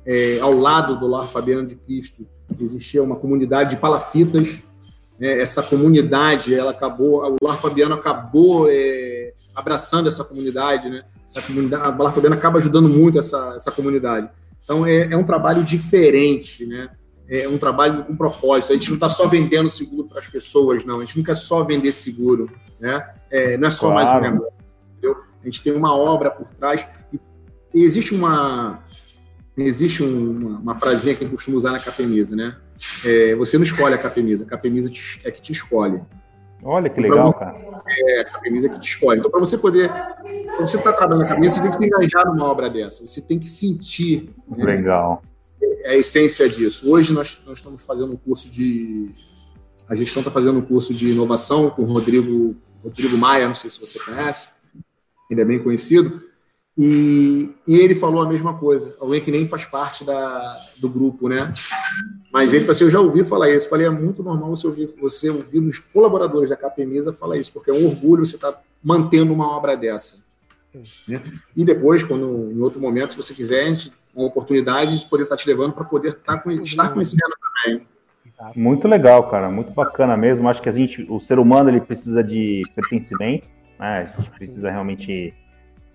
é, 0.07 0.39
ao 0.41 0.53
lado 0.53 0.99
do 0.99 1.07
Lar 1.07 1.27
Fabiano 1.27 1.67
de 1.67 1.75
Cristo, 1.75 2.27
existia 2.61 3.03
uma 3.03 3.17
comunidade 3.17 3.71
de 3.71 3.77
palafitas. 3.77 4.63
Né, 5.19 5.41
essa 5.41 5.63
comunidade, 5.63 6.55
ela 6.55 6.71
acabou, 6.71 7.25
o 7.25 7.45
Lar 7.45 7.57
Fabiano 7.57 7.95
acabou 7.95 8.69
é, 8.71 9.24
abraçando 9.55 10.07
essa 10.07 10.25
comunidade, 10.25 10.89
né? 10.89 11.05
Essa 11.27 11.43
comunidade, 11.43 11.99
o 11.99 12.03
Lar 12.03 12.13
Fabiano 12.13 12.37
acaba 12.37 12.59
ajudando 12.59 12.89
muito 12.89 13.19
essa, 13.19 13.55
essa 13.55 13.71
comunidade. 13.71 14.29
Então 14.63 14.87
é, 14.87 15.13
é 15.13 15.17
um 15.17 15.25
trabalho 15.25 15.63
diferente, 15.63 16.65
né? 16.67 16.91
É 17.29 17.49
um 17.49 17.57
trabalho 17.57 18.05
com 18.05 18.15
propósito. 18.15 18.73
A 18.73 18.77
gente 18.77 18.89
não 18.89 18.97
está 18.97 19.09
só 19.09 19.27
vendendo 19.27 19.71
seguro 19.71 20.09
para 20.09 20.21
as 20.21 20.29
pessoas, 20.29 20.85
não. 20.85 21.01
A 21.01 21.05
gente 21.05 21.17
não 21.17 21.25
quer 21.25 21.37
só 21.37 21.65
vender 21.65 21.93
seguro, 21.93 22.51
né? 22.79 23.09
É, 23.31 23.57
não 23.57 23.69
é 23.69 23.71
só 23.71 23.91
claro. 23.91 23.95
mais 23.95 24.19
um 24.19 24.31
negócio 24.31 24.55
a 25.45 25.51
gente 25.51 25.63
tem 25.63 25.73
uma 25.75 25.95
obra 25.95 26.31
por 26.31 26.49
trás. 26.49 26.87
E 27.73 27.83
existe 27.83 28.15
uma 28.15 28.83
existe 29.57 30.03
uma, 30.03 30.59
uma 30.59 30.75
frasinha 30.75 31.15
que 31.15 31.23
a 31.23 31.27
gente 31.27 31.37
costuma 31.37 31.57
usar 31.57 31.71
na 31.71 31.79
capemisa, 31.79 32.35
né? 32.35 32.57
É, 33.05 33.37
você 33.37 33.57
não 33.57 33.63
escolhe 33.63 33.95
a 33.95 33.99
capemisa, 33.99 34.43
a 34.43 34.47
capemisa 34.47 34.91
é 35.23 35.31
que 35.31 35.41
te 35.41 35.53
escolhe. 35.53 36.01
Olha 36.65 36.89
que 36.89 37.01
legal, 37.01 37.33
você, 37.33 37.39
cara. 37.39 37.83
É, 37.87 38.21
a 38.21 38.25
capemisa 38.25 38.67
é 38.67 38.71
que 38.71 38.81
te 38.81 38.89
escolhe. 38.89 39.19
Então, 39.19 39.31
para 39.31 39.41
você 39.41 39.59
poder. 39.59 39.91
Quando 40.57 40.69
você 40.69 40.77
está 40.79 40.93
trabalhando 40.93 41.23
na 41.23 41.29
capemisa, 41.29 41.57
você 41.57 41.61
tem 41.61 41.71
que 41.71 41.77
se 41.77 41.87
engajar 41.87 42.27
numa 42.27 42.51
obra 42.51 42.71
dessa. 42.71 43.07
Você 43.07 43.21
tem 43.21 43.39
que 43.39 43.47
sentir. 43.47 44.31
Né, 44.49 44.65
legal. 44.65 45.23
a 45.85 45.95
essência 45.95 46.49
disso. 46.49 46.91
Hoje 46.91 47.13
nós, 47.13 47.41
nós 47.47 47.59
estamos 47.59 47.83
fazendo 47.83 48.13
um 48.13 48.17
curso 48.17 48.49
de. 48.49 49.11
A 49.87 49.95
gestão 49.95 50.23
está 50.23 50.31
fazendo 50.31 50.59
um 50.59 50.63
curso 50.63 50.95
de 50.95 51.11
inovação 51.11 51.69
com 51.69 51.83
o 51.83 51.85
Rodrigo, 51.85 52.57
Rodrigo 52.83 53.19
Maia, 53.19 53.47
não 53.47 53.55
sei 53.55 53.69
se 53.69 53.79
você 53.79 53.99
conhece 53.99 54.55
ele 55.31 55.41
é 55.41 55.45
bem 55.45 55.59
conhecido, 55.59 56.23
e, 56.77 57.51
e, 57.67 57.77
ele 57.79 57.95
falou 57.95 58.21
a 58.21 58.29
mesma 58.29 58.55
coisa, 58.55 58.97
alguém 59.01 59.21
que 59.21 59.31
nem 59.31 59.47
faz 59.47 59.65
parte 59.65 60.05
da, 60.05 60.57
do 60.77 60.89
grupo, 60.89 61.29
né? 61.29 61.53
Mas 62.33 62.53
ele 62.53 62.65
falou 62.65 62.73
assim, 62.73 62.85
eu 62.85 62.91
já 62.91 63.01
ouvi 63.01 63.23
falar 63.23 63.51
isso, 63.51 63.69
falei, 63.69 63.87
é 63.87 63.91
muito 63.91 64.25
normal 64.25 64.57
você 64.57 64.67
ouvir, 64.67 64.93
você 65.01 65.31
ouvir 65.31 65.61
os 65.61 65.79
colaboradores 65.79 66.51
da 66.51 66.57
Capemisa 66.57 67.13
falar 67.13 67.39
isso, 67.39 67.53
porque 67.53 67.71
é 67.71 67.73
um 67.73 67.87
orgulho 67.87 68.27
você 68.27 68.35
estar 68.35 68.53
tá 68.53 68.61
mantendo 68.83 69.33
uma 69.33 69.57
obra 69.57 69.77
dessa. 69.77 70.19
Né? 71.07 71.23
E 71.57 71.65
depois, 71.65 72.03
quando 72.03 72.51
em 72.51 72.61
outro 72.61 72.81
momento, 72.81 73.13
se 73.13 73.17
você 73.17 73.33
quiser, 73.33 73.73
uma 74.13 74.27
oportunidade 74.27 74.99
de 74.99 75.07
poder 75.07 75.25
estar 75.25 75.37
tá 75.37 75.43
te 75.43 75.49
levando 75.49 75.73
para 75.73 75.85
poder 75.85 76.15
tá 76.15 76.43
estar 76.63 76.89
conhecendo 76.89 77.35
também. 77.65 77.87
Muito 78.57 78.89
legal, 78.89 79.31
cara, 79.31 79.49
muito 79.49 79.71
bacana 79.71 80.17
mesmo. 80.17 80.49
Acho 80.49 80.61
que 80.61 80.69
a 80.69 80.73
gente, 80.73 81.07
o 81.09 81.21
ser 81.21 81.39
humano, 81.39 81.71
ele 81.71 81.81
precisa 81.81 82.23
de 82.23 82.63
pertencimento, 82.75 83.47
né? 83.79 84.13
A 84.17 84.21
gente 84.21 84.31
precisa 84.31 84.71
realmente 84.73 85.33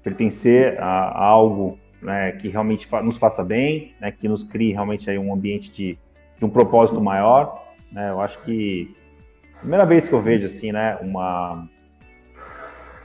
pertencer 0.03 0.81
a, 0.81 0.85
a 0.85 1.25
algo 1.25 1.77
né, 2.01 2.31
que 2.33 2.47
realmente 2.47 2.87
nos 3.03 3.17
faça 3.17 3.43
bem, 3.43 3.93
né, 3.99 4.11
que 4.11 4.27
nos 4.27 4.43
crie 4.43 4.71
realmente 4.71 5.09
aí 5.09 5.17
um 5.17 5.33
ambiente 5.33 5.71
de, 5.71 5.97
de 6.37 6.45
um 6.45 6.49
propósito 6.49 7.01
maior. 7.01 7.67
Né? 7.91 8.09
Eu 8.09 8.21
acho 8.21 8.41
que 8.43 8.95
primeira 9.59 9.85
vez 9.85 10.07
que 10.07 10.13
eu 10.13 10.21
vejo 10.21 10.45
assim, 10.45 10.71
né, 10.71 10.97
uma 11.01 11.67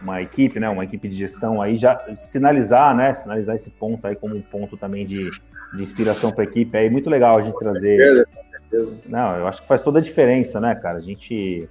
uma 0.00 0.20
equipe, 0.20 0.60
né, 0.60 0.68
uma 0.68 0.84
equipe 0.84 1.08
de 1.08 1.16
gestão 1.16 1.62
aí 1.62 1.78
já 1.78 1.98
sinalizar, 2.14 2.94
né, 2.94 3.14
sinalizar 3.14 3.56
esse 3.56 3.70
ponto 3.70 4.06
aí 4.06 4.14
como 4.14 4.36
um 4.36 4.42
ponto 4.42 4.76
também 4.76 5.06
de, 5.06 5.30
de 5.30 5.82
inspiração 5.82 6.30
para 6.30 6.44
a 6.44 6.46
equipe. 6.46 6.76
É 6.76 6.90
muito 6.90 7.08
legal 7.08 7.38
a 7.38 7.42
gente 7.42 7.54
com 7.54 7.60
trazer. 7.60 7.96
Certeza, 7.96 8.26
com 8.26 8.44
certeza. 8.44 8.98
Não, 9.06 9.36
eu 9.36 9.46
acho 9.46 9.62
que 9.62 9.68
faz 9.68 9.82
toda 9.82 9.98
a 9.98 10.02
diferença, 10.02 10.60
né, 10.60 10.74
cara? 10.74 10.98
A 10.98 11.00
gente 11.00 11.68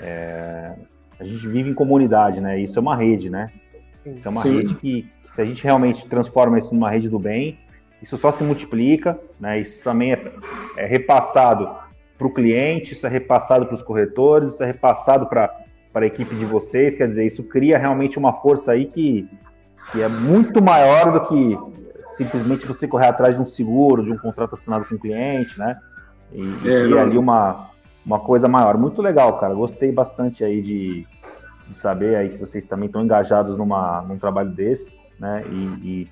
é, 0.00 0.72
a 1.20 1.24
gente 1.24 1.46
vive 1.46 1.68
em 1.68 1.74
comunidade, 1.74 2.40
né? 2.40 2.58
Isso 2.58 2.78
é 2.78 2.82
uma 2.82 2.96
rede, 2.96 3.28
né? 3.28 3.50
Isso 4.06 4.26
é 4.26 4.30
uma 4.30 4.42
Sim. 4.42 4.56
rede 4.58 4.74
que, 4.76 5.02
que, 5.22 5.30
se 5.30 5.42
a 5.42 5.44
gente 5.44 5.62
realmente 5.62 6.06
transforma 6.08 6.58
isso 6.58 6.74
numa 6.74 6.90
rede 6.90 7.08
do 7.08 7.18
bem, 7.18 7.58
isso 8.02 8.16
só 8.16 8.30
se 8.30 8.44
multiplica, 8.44 9.18
né? 9.40 9.60
Isso 9.60 9.82
também 9.82 10.12
é, 10.12 10.32
é 10.76 10.86
repassado 10.86 11.68
para 12.16 12.26
o 12.26 12.32
cliente, 12.32 12.94
isso 12.94 13.06
é 13.06 13.10
repassado 13.10 13.66
para 13.66 13.74
os 13.74 13.82
corretores, 13.82 14.50
isso 14.50 14.62
é 14.62 14.66
repassado 14.66 15.28
para 15.28 15.64
a 15.94 16.06
equipe 16.06 16.34
de 16.34 16.44
vocês, 16.44 16.94
quer 16.94 17.06
dizer, 17.06 17.26
isso 17.26 17.44
cria 17.44 17.78
realmente 17.78 18.18
uma 18.18 18.32
força 18.32 18.72
aí 18.72 18.86
que, 18.86 19.28
que 19.92 20.02
é 20.02 20.08
muito 20.08 20.62
maior 20.62 21.12
do 21.12 21.26
que 21.26 21.58
simplesmente 22.16 22.66
você 22.66 22.88
correr 22.88 23.06
atrás 23.06 23.36
de 23.36 23.42
um 23.42 23.46
seguro, 23.46 24.04
de 24.04 24.12
um 24.12 24.18
contrato 24.18 24.54
assinado 24.54 24.84
com 24.84 24.94
o 24.94 24.98
cliente, 24.98 25.58
né? 25.58 25.78
E, 26.32 26.68
é, 26.68 26.86
e 26.86 26.98
ali 26.98 27.16
uma, 27.16 27.68
uma 28.04 28.18
coisa 28.18 28.48
maior. 28.48 28.76
Muito 28.76 29.00
legal, 29.00 29.38
cara. 29.38 29.54
Gostei 29.54 29.92
bastante 29.92 30.42
aí 30.44 30.60
de, 30.60 31.06
de 31.68 31.76
saber 31.76 32.16
aí 32.16 32.30
que 32.30 32.38
vocês 32.38 32.66
também 32.66 32.86
estão 32.86 33.02
engajados 33.02 33.56
numa, 33.56 34.02
num 34.02 34.18
trabalho 34.18 34.50
desse, 34.50 34.92
né? 35.18 35.44
E, 35.50 35.54
e, 35.54 36.10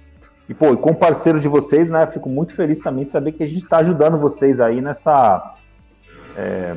e, 0.48 0.54
pô, 0.54 0.72
e 0.72 0.76
como 0.76 0.96
parceiro 0.96 1.40
de 1.40 1.48
vocês, 1.48 1.90
né? 1.90 2.06
Fico 2.06 2.28
muito 2.28 2.54
feliz 2.54 2.78
também 2.80 3.04
de 3.04 3.12
saber 3.12 3.32
que 3.32 3.42
a 3.42 3.46
gente 3.46 3.64
está 3.64 3.78
ajudando 3.78 4.18
vocês 4.18 4.60
aí 4.60 4.80
nessa. 4.80 5.54
É, 6.36 6.76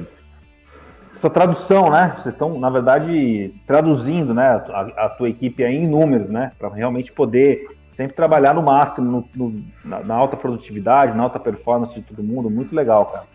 essa 1.13 1.29
tradução, 1.29 1.89
né? 1.89 2.13
Vocês 2.15 2.33
estão, 2.33 2.57
na 2.57 2.69
verdade, 2.69 3.53
traduzindo, 3.67 4.33
né? 4.33 4.47
A, 4.47 5.05
a 5.05 5.09
tua 5.09 5.29
equipe 5.29 5.63
aí 5.63 5.75
em 5.75 5.87
números, 5.87 6.29
né? 6.29 6.53
Para 6.57 6.69
realmente 6.69 7.11
poder 7.11 7.67
sempre 7.89 8.15
trabalhar 8.15 8.53
no 8.53 8.63
máximo, 8.63 9.11
no, 9.35 9.49
no, 9.49 9.63
na, 9.83 9.99
na 9.99 10.15
alta 10.15 10.37
produtividade, 10.37 11.15
na 11.15 11.23
alta 11.23 11.39
performance 11.39 11.93
de 11.93 12.01
todo 12.01 12.23
mundo. 12.23 12.49
Muito 12.49 12.73
legal, 12.73 13.07
cara. 13.07 13.25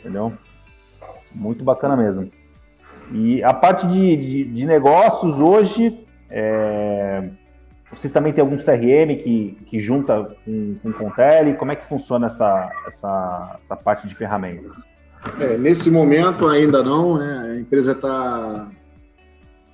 Entendeu? 0.00 0.32
Muito 1.32 1.62
bacana 1.62 1.96
mesmo. 1.96 2.30
E 3.12 3.42
a 3.42 3.54
parte 3.54 3.86
de, 3.86 4.16
de, 4.16 4.44
de 4.44 4.66
negócios 4.66 5.38
hoje, 5.38 6.06
é, 6.28 7.28
vocês 7.90 8.12
também 8.12 8.32
têm 8.32 8.42
algum 8.42 8.56
CRM 8.56 9.16
que, 9.22 9.58
que 9.66 9.80
junta 9.80 10.36
com, 10.44 10.76
com 10.82 10.88
o 10.90 10.92
Contele? 10.92 11.54
Como 11.54 11.72
é 11.72 11.76
que 11.76 11.86
funciona 11.86 12.26
essa, 12.26 12.70
essa, 12.86 13.56
essa 13.60 13.76
parte 13.76 14.06
de 14.06 14.14
ferramentas? 14.14 14.80
É, 15.40 15.56
nesse 15.56 15.90
momento 15.90 16.46
ainda 16.46 16.82
não, 16.82 17.18
né? 17.18 17.54
A 17.54 17.60
empresa 17.60 17.92
está 17.92 18.68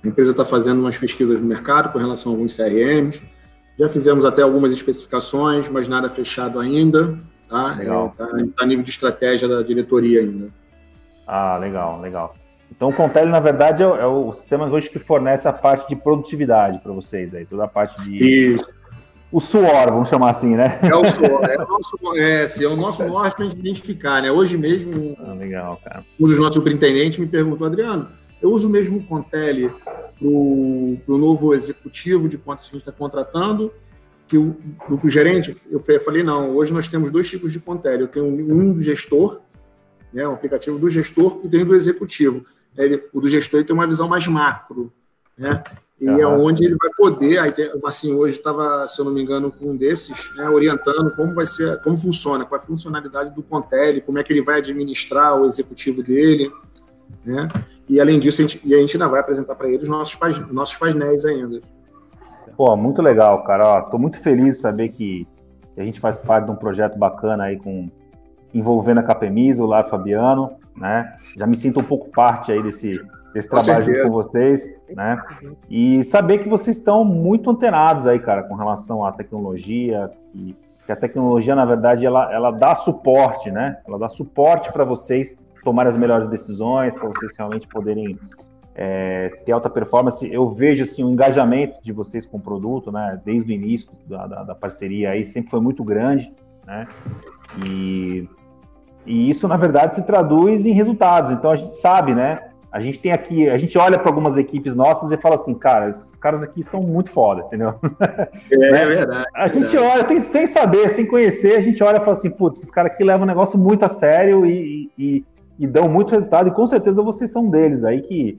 a 0.03 0.07
empresa 0.07 0.31
está 0.31 0.45
fazendo 0.45 0.79
umas 0.79 0.97
pesquisas 0.97 1.41
no 1.41 1.47
mercado 1.47 1.91
com 1.91 1.97
relação 1.97 2.31
a 2.31 2.35
alguns 2.35 2.55
CRMs. 2.55 3.21
Já 3.77 3.89
fizemos 3.89 4.23
até 4.23 4.41
algumas 4.43 4.71
especificações, 4.71 5.67
mas 5.67 5.87
nada 5.87 6.09
fechado 6.09 6.59
ainda. 6.59 7.17
Tá? 7.49 7.77
Está 7.81 8.23
é, 8.23 8.45
tá 8.55 8.63
a 8.63 8.65
nível 8.65 8.83
de 8.83 8.89
estratégia 8.91 9.47
da 9.47 9.61
diretoria 9.61 10.21
ainda. 10.21 10.49
Ah, 11.27 11.57
legal, 11.57 11.99
legal. 11.99 12.35
Então 12.71 12.89
o 12.89 12.93
Contele, 12.93 13.29
na 13.29 13.39
verdade, 13.39 13.83
é, 13.83 13.85
é 13.85 14.05
o 14.05 14.33
sistema 14.33 14.67
hoje 14.67 14.89
que 14.89 14.99
fornece 14.99 15.47
a 15.47 15.53
parte 15.53 15.87
de 15.87 15.95
produtividade 15.95 16.79
para 16.79 16.91
vocês 16.91 17.33
aí, 17.33 17.45
toda 17.45 17.63
a 17.63 17.67
parte 17.67 18.01
de. 18.03 18.57
O 19.31 19.41
suor, 19.41 19.87
vamos 19.87 20.07
chamar 20.07 20.29
assim, 20.29 20.55
né? 20.55 20.79
É 20.81 20.95
o 20.95 21.03
suor, 21.03 21.43
é 21.49 21.57
o 21.57 21.67
nosso, 21.67 21.97
é, 22.15 22.63
é 22.63 22.67
o 22.67 22.75
nosso 22.77 23.03
norte 23.03 23.35
para 23.35 23.45
a 23.45 23.49
gente 23.49 23.59
identificar, 23.59 24.21
né? 24.21 24.31
Hoje 24.31 24.57
mesmo, 24.57 25.17
ah, 25.19 25.33
legal, 25.33 25.81
um 26.19 26.27
dos 26.27 26.37
nossos 26.37 26.53
superintendentes 26.53 27.17
me 27.17 27.27
perguntou, 27.27 27.67
Adriano, 27.67 28.07
eu 28.41 28.51
uso 28.51 28.69
mesmo 28.69 28.99
o 28.99 29.03
Contele 29.03 29.69
para 30.19 30.27
o 30.27 31.17
novo 31.17 31.53
executivo 31.53 32.29
de 32.29 32.37
contas 32.37 32.65
que 32.65 32.75
a 32.75 32.77
gente 32.77 32.87
está 32.87 32.91
contratando, 32.91 33.73
que 34.27 34.37
o, 34.37 34.55
o, 34.89 35.09
gerente, 35.09 35.55
eu 35.69 35.83
falei, 35.99 36.23
não, 36.23 36.55
hoje 36.55 36.73
nós 36.73 36.87
temos 36.87 37.11
dois 37.11 37.29
tipos 37.29 37.51
de 37.51 37.59
Contele. 37.59 38.03
Eu 38.03 38.07
tenho 38.07 38.25
um 38.25 38.73
do 38.73 38.81
gestor, 38.81 39.41
né, 40.15 40.25
um 40.25 40.33
aplicativo 40.33 40.79
do 40.79 40.89
gestor 40.89 41.41
e 41.43 41.49
tem 41.49 41.65
do 41.65 41.75
executivo. 41.75 42.45
Ele, 42.77 43.03
o 43.13 43.19
do 43.19 43.27
gestor 43.27 43.59
ele 43.59 43.67
tem 43.67 43.75
uma 43.75 43.85
visão 43.85 44.07
mais 44.07 44.25
macro, 44.27 44.91
né? 45.37 45.61
E 45.99 46.09
uhum. 46.09 46.19
é 46.19 46.27
onde 46.27 46.65
ele 46.65 46.75
vai 46.75 46.89
poder, 46.97 47.37
aí 47.37 47.51
tem, 47.51 47.69
assim, 47.85 48.13
hoje 48.13 48.37
estava, 48.37 48.85
se 48.87 48.99
eu 48.99 49.05
não 49.05 49.13
me 49.13 49.21
engano, 49.21 49.51
com 49.51 49.71
um 49.71 49.75
desses, 49.77 50.29
né, 50.35 50.49
orientando 50.49 51.13
como 51.15 51.33
vai 51.33 51.45
ser, 51.45 51.81
como 51.83 51.95
funciona, 51.95 52.45
qual 52.45 52.59
é 52.59 52.63
a 52.63 52.65
funcionalidade 52.65 53.33
do 53.33 53.41
Contele, 53.41 54.01
como 54.01 54.19
é 54.19 54.23
que 54.23 54.33
ele 54.33 54.41
vai 54.41 54.59
administrar 54.59 55.39
o 55.39 55.45
executivo 55.45 56.03
dele, 56.03 56.51
né? 57.25 57.47
E 57.87 57.99
além 57.99 58.19
disso, 58.19 58.41
a 58.41 58.47
gente, 58.47 58.61
e 58.65 58.73
a 58.73 58.77
gente 58.77 58.95
ainda 58.95 59.07
vai 59.07 59.19
apresentar 59.19 59.55
para 59.55 59.69
ele 59.69 59.83
os 59.83 59.89
nossos, 59.89 60.17
nossos 60.51 60.77
painéis 60.77 61.23
ainda. 61.25 61.61
Pô, 62.57 62.75
muito 62.75 63.01
legal, 63.01 63.43
cara. 63.43 63.79
Estou 63.79 63.99
muito 63.99 64.17
feliz 64.19 64.55
de 64.55 64.61
saber 64.61 64.89
que 64.89 65.27
a 65.77 65.83
gente 65.83 65.99
faz 65.99 66.17
parte 66.17 66.45
de 66.45 66.51
um 66.51 66.55
projeto 66.55 66.97
bacana 66.97 67.45
aí 67.45 67.57
com 67.57 67.89
envolvendo 68.55 69.01
a 69.01 69.03
Capemisa, 69.03 69.61
o 69.61 69.67
Lar 69.67 69.89
Fabiano, 69.89 70.53
né? 70.77 71.17
Já 71.35 71.45
me 71.45 71.57
sinto 71.57 71.81
um 71.81 71.83
pouco 71.83 72.09
parte 72.09 72.53
aí 72.53 72.63
desse, 72.63 73.05
desse 73.33 73.49
trabalho 73.49 74.03
com 74.03 74.09
vocês, 74.09 74.65
né? 74.89 75.21
E 75.69 76.03
saber 76.05 76.37
que 76.37 76.47
vocês 76.47 76.77
estão 76.77 77.03
muito 77.03 77.51
antenados 77.51 78.07
aí, 78.07 78.17
cara, 78.17 78.43
com 78.43 78.55
relação 78.55 79.05
à 79.05 79.11
tecnologia, 79.11 80.09
e 80.33 80.55
que 80.85 80.91
a 80.91 80.95
tecnologia, 80.95 81.53
na 81.53 81.65
verdade, 81.65 82.05
ela, 82.05 82.33
ela 82.33 82.51
dá 82.51 82.73
suporte, 82.75 83.51
né? 83.51 83.77
Ela 83.85 83.99
dá 83.99 84.07
suporte 84.07 84.71
para 84.71 84.85
vocês 84.85 85.37
tomarem 85.63 85.91
as 85.91 85.97
melhores 85.97 86.29
decisões, 86.29 86.95
para 86.95 87.09
vocês 87.09 87.35
realmente 87.35 87.67
poderem 87.67 88.17
é, 88.73 89.29
ter 89.45 89.51
alta 89.51 89.69
performance. 89.69 90.31
Eu 90.31 90.49
vejo 90.49 90.83
assim 90.83 91.03
o 91.03 91.09
engajamento 91.09 91.81
de 91.81 91.91
vocês 91.91 92.25
com 92.25 92.37
o 92.37 92.41
produto, 92.41 92.89
né? 92.89 93.19
Desde 93.25 93.51
o 93.51 93.53
início 93.53 93.91
da, 94.07 94.27
da, 94.27 94.43
da 94.43 94.55
parceria 94.55 95.09
aí 95.09 95.25
sempre 95.25 95.49
foi 95.49 95.59
muito 95.59 95.83
grande, 95.83 96.33
né? 96.65 96.87
E, 97.67 98.29
e 99.05 99.29
isso 99.29 99.47
na 99.47 99.57
verdade 99.57 99.95
se 99.95 100.05
traduz 100.05 100.65
em 100.65 100.71
resultados. 100.71 101.31
Então 101.31 101.51
a 101.51 101.55
gente 101.55 101.75
sabe, 101.75 102.13
né? 102.13 102.39
A 102.75 102.81
gente 102.81 102.99
tem 102.99 103.13
aqui, 103.13 103.49
a 103.49 103.57
gente 103.57 103.77
olha 103.77 103.97
para 103.97 104.09
algumas 104.09 104.37
equipes 104.37 104.75
nossas 104.75 105.09
e 105.09 105.15
fala 105.15 105.35
assim, 105.35 105.53
cara, 105.53 105.87
esses 105.87 106.17
caras 106.17 106.43
aqui 106.43 106.61
são 106.61 106.81
muito 106.81 107.09
foda, 107.09 107.43
entendeu? 107.43 107.75
É, 108.51 108.55
é 108.83 108.85
verdade. 108.85 109.25
A 109.33 109.47
gente 109.47 109.77
olha 109.77 110.03
sem, 110.03 110.19
sem 110.19 110.45
saber, 110.45 110.89
sem 110.89 111.05
conhecer, 111.05 111.55
a 111.55 111.61
gente 111.61 111.81
olha 111.81 111.97
e 111.97 111.99
fala 112.01 112.11
assim, 112.11 112.29
putz, 112.29 112.57
esses 112.57 112.69
caras 112.69 112.91
aqui 112.91 113.01
levam 113.01 113.23
o 113.23 113.25
negócio 113.25 113.57
muito 113.57 113.85
a 113.85 113.87
sério 113.87 114.45
e, 114.45 114.91
e, 114.97 115.23
e 115.57 115.65
dão 115.65 115.87
muito 115.87 116.11
resultado, 116.11 116.49
e 116.49 116.51
com 116.51 116.67
certeza 116.67 117.01
vocês 117.01 117.31
são 117.31 117.49
deles 117.49 117.85
aí 117.85 118.01
que, 118.01 118.37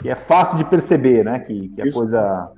que 0.00 0.10
é 0.10 0.14
fácil 0.14 0.58
de 0.58 0.66
perceber, 0.66 1.24
né? 1.24 1.38
Que, 1.38 1.68
que 1.70 1.80
a 1.80 1.90
coisa. 1.90 2.50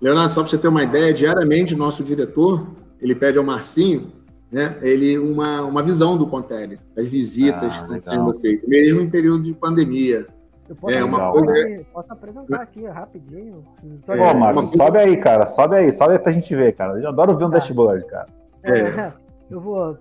Leonardo, 0.00 0.32
só 0.32 0.42
para 0.42 0.50
você 0.50 0.58
ter 0.58 0.68
uma 0.68 0.84
ideia, 0.84 1.12
diariamente 1.12 1.74
o 1.74 1.78
nosso 1.78 2.04
diretor 2.04 2.64
ele 3.00 3.14
pede 3.14 3.38
ao 3.38 3.44
Marcinho 3.44 4.12
né, 4.50 4.76
ele 4.82 5.18
uma, 5.18 5.62
uma 5.62 5.82
visão 5.82 6.18
do 6.18 6.26
Contele, 6.26 6.78
das 6.94 7.08
visitas 7.08 7.74
ah, 7.74 7.84
que 7.84 7.94
estão 7.94 7.98
sendo 7.98 8.38
feitas, 8.40 8.68
mesmo 8.68 9.00
em 9.00 9.08
período 9.08 9.44
de 9.44 9.54
pandemia. 9.54 10.26
Eu 10.68 10.76
posso, 10.76 10.96
é 10.96 11.04
uma 11.04 11.32
coisa... 11.32 11.84
posso 11.92 12.12
apresentar 12.12 12.62
aqui 12.62 12.86
rapidinho. 12.86 13.64
Pô, 14.06 14.12
é, 14.12 14.32
Márcio, 14.32 14.64
uma... 14.64 14.76
sobe 14.76 14.98
aí, 14.98 15.16
cara. 15.16 15.44
Sobe 15.44 15.74
aí, 15.76 15.92
sobe 15.92 16.12
aí 16.12 16.18
pra 16.20 16.30
gente 16.30 16.54
ver, 16.54 16.74
cara. 16.74 16.96
Eu 17.00 17.08
adoro 17.08 17.36
ver 17.36 17.44
um 17.44 17.50
tá. 17.50 17.58
dashboard, 17.58 18.06
cara. 18.06 18.28
É, 18.62 18.78
é. 18.78 19.12
Eu 19.50 19.60
vou 19.60 19.98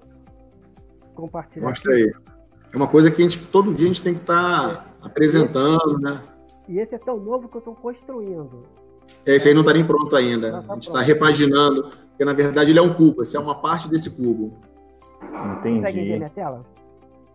compartilhar. 1.16 1.68
Mostra 1.68 1.92
aqui. 1.92 2.04
aí. 2.04 2.14
É 2.72 2.78
uma 2.78 2.88
coisa 2.88 3.10
que 3.10 3.20
a 3.20 3.28
gente, 3.28 3.44
todo 3.48 3.74
dia 3.74 3.86
a 3.86 3.88
gente 3.88 4.04
tem 4.04 4.14
que 4.14 4.20
estar 4.20 4.76
tá 4.76 4.86
apresentando, 5.02 5.94
esse, 5.94 6.02
né? 6.02 6.22
E 6.68 6.78
esse 6.78 6.94
é 6.94 7.00
tão 7.00 7.18
novo 7.18 7.50
que 7.50 7.56
eu 7.56 7.60
estou 7.60 7.74
construindo. 7.74 8.64
É, 9.26 9.36
esse 9.36 9.48
aí 9.48 9.54
não 9.54 9.62
está 9.62 9.74
nem 9.74 9.86
pronto 9.86 10.16
ainda. 10.16 10.52
Tá 10.52 10.64
a 10.70 10.74
gente 10.76 10.88
está 10.88 11.02
repaginando, 11.02 11.90
porque 12.10 12.26
na 12.26 12.34
verdade 12.34 12.72
ele 12.72 12.80
é 12.80 12.82
um 12.82 12.94
cubo, 12.94 13.22
esse 13.22 13.36
é 13.36 13.40
uma 13.40 13.56
parte 13.56 13.88
desse 13.90 14.10
cubo. 14.10 14.54
Entendi. 15.58 15.80
Consegue 15.80 16.00
ver 16.00 16.18
minha 16.18 16.30
tela? 16.30 16.66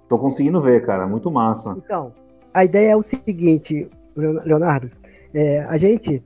Tô 0.09 0.19
conseguindo 0.19 0.61
ver, 0.61 0.85
cara, 0.85 1.07
muito 1.07 1.31
massa. 1.31 1.75
Então, 1.77 2.13
a 2.53 2.65
ideia 2.65 2.93
é 2.93 2.97
o 2.97 3.03
seguinte, 3.03 3.89
Leonardo, 4.17 4.91
é, 5.33 5.65
a 5.65 5.77
gente 5.77 6.23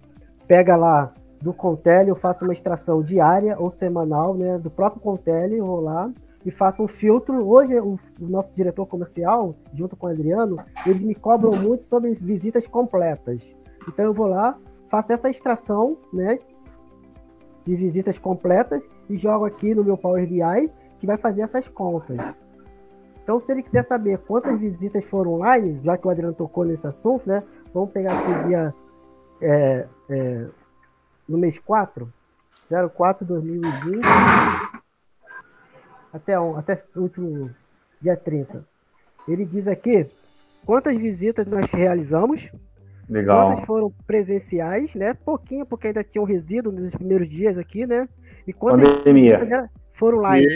pega 0.46 0.76
lá 0.76 1.12
do 1.40 1.52
Contele, 1.52 2.10
eu 2.10 2.16
faço 2.16 2.44
uma 2.44 2.52
extração 2.52 3.02
diária 3.02 3.56
ou 3.58 3.70
semanal, 3.70 4.34
né, 4.34 4.58
do 4.58 4.70
próprio 4.70 5.00
Contele, 5.00 5.58
eu 5.58 5.66
vou 5.66 5.80
lá 5.80 6.10
e 6.44 6.50
faço 6.50 6.82
um 6.82 6.88
filtro. 6.88 7.46
Hoje, 7.48 7.78
o, 7.78 7.98
o 8.20 8.28
nosso 8.28 8.52
diretor 8.52 8.86
comercial, 8.86 9.54
junto 9.72 9.96
com 9.96 10.06
o 10.06 10.10
Adriano, 10.10 10.58
eles 10.86 11.02
me 11.02 11.14
cobram 11.14 11.50
muito 11.60 11.84
sobre 11.84 12.14
visitas 12.14 12.66
completas. 12.66 13.56
Então, 13.86 14.04
eu 14.04 14.14
vou 14.14 14.26
lá, 14.26 14.58
faço 14.90 15.12
essa 15.12 15.28
extração, 15.28 15.96
né, 16.12 16.38
de 17.64 17.76
visitas 17.76 18.18
completas 18.18 18.88
e 19.08 19.16
jogo 19.16 19.44
aqui 19.44 19.74
no 19.74 19.84
meu 19.84 19.96
Power 19.96 20.26
BI, 20.26 20.70
que 20.98 21.06
vai 21.06 21.16
fazer 21.16 21.42
essas 21.42 21.68
contas. 21.68 22.16
Então, 23.22 23.38
se 23.38 23.52
ele 23.52 23.62
quiser 23.62 23.84
saber 23.84 24.18
quantas 24.20 24.58
visitas 24.58 25.04
foram 25.04 25.34
online, 25.34 25.78
já 25.84 25.98
que 25.98 26.06
o 26.06 26.10
Adriano 26.10 26.34
tocou 26.34 26.64
nesse 26.64 26.86
assunto, 26.86 27.28
né? 27.28 27.42
Vamos 27.74 27.90
pegar 27.90 28.18
aqui 28.18 28.48
dia 28.48 28.74
é, 29.42 29.86
é, 30.08 30.48
no 31.28 31.36
mês 31.36 31.58
4, 31.58 32.10
04 32.96 33.26
2020, 33.26 34.02
até, 36.10 36.34
até 36.34 36.82
o 36.96 37.02
último 37.02 37.50
dia 38.00 38.16
30. 38.16 38.66
Ele 39.28 39.44
diz 39.44 39.68
aqui 39.68 40.06
quantas 40.64 40.96
visitas 40.96 41.46
nós 41.46 41.70
realizamos, 41.70 42.50
Legal. 43.08 43.50
Quantas 43.50 43.64
foram 43.64 43.92
presenciais, 44.06 44.94
né? 44.94 45.14
Pouquinho, 45.14 45.64
porque 45.64 45.88
ainda 45.88 46.04
tinha 46.04 46.20
um 46.20 46.26
resíduo 46.26 46.70
nos 46.70 46.94
primeiros 46.94 47.28
dias 47.28 47.56
aqui, 47.56 47.86
né? 47.86 48.08
E 48.46 48.52
quantas 48.52 48.88
Pandemia. 48.98 49.38
visitas 49.38 49.70
foram 49.94 50.18
online. 50.18 50.46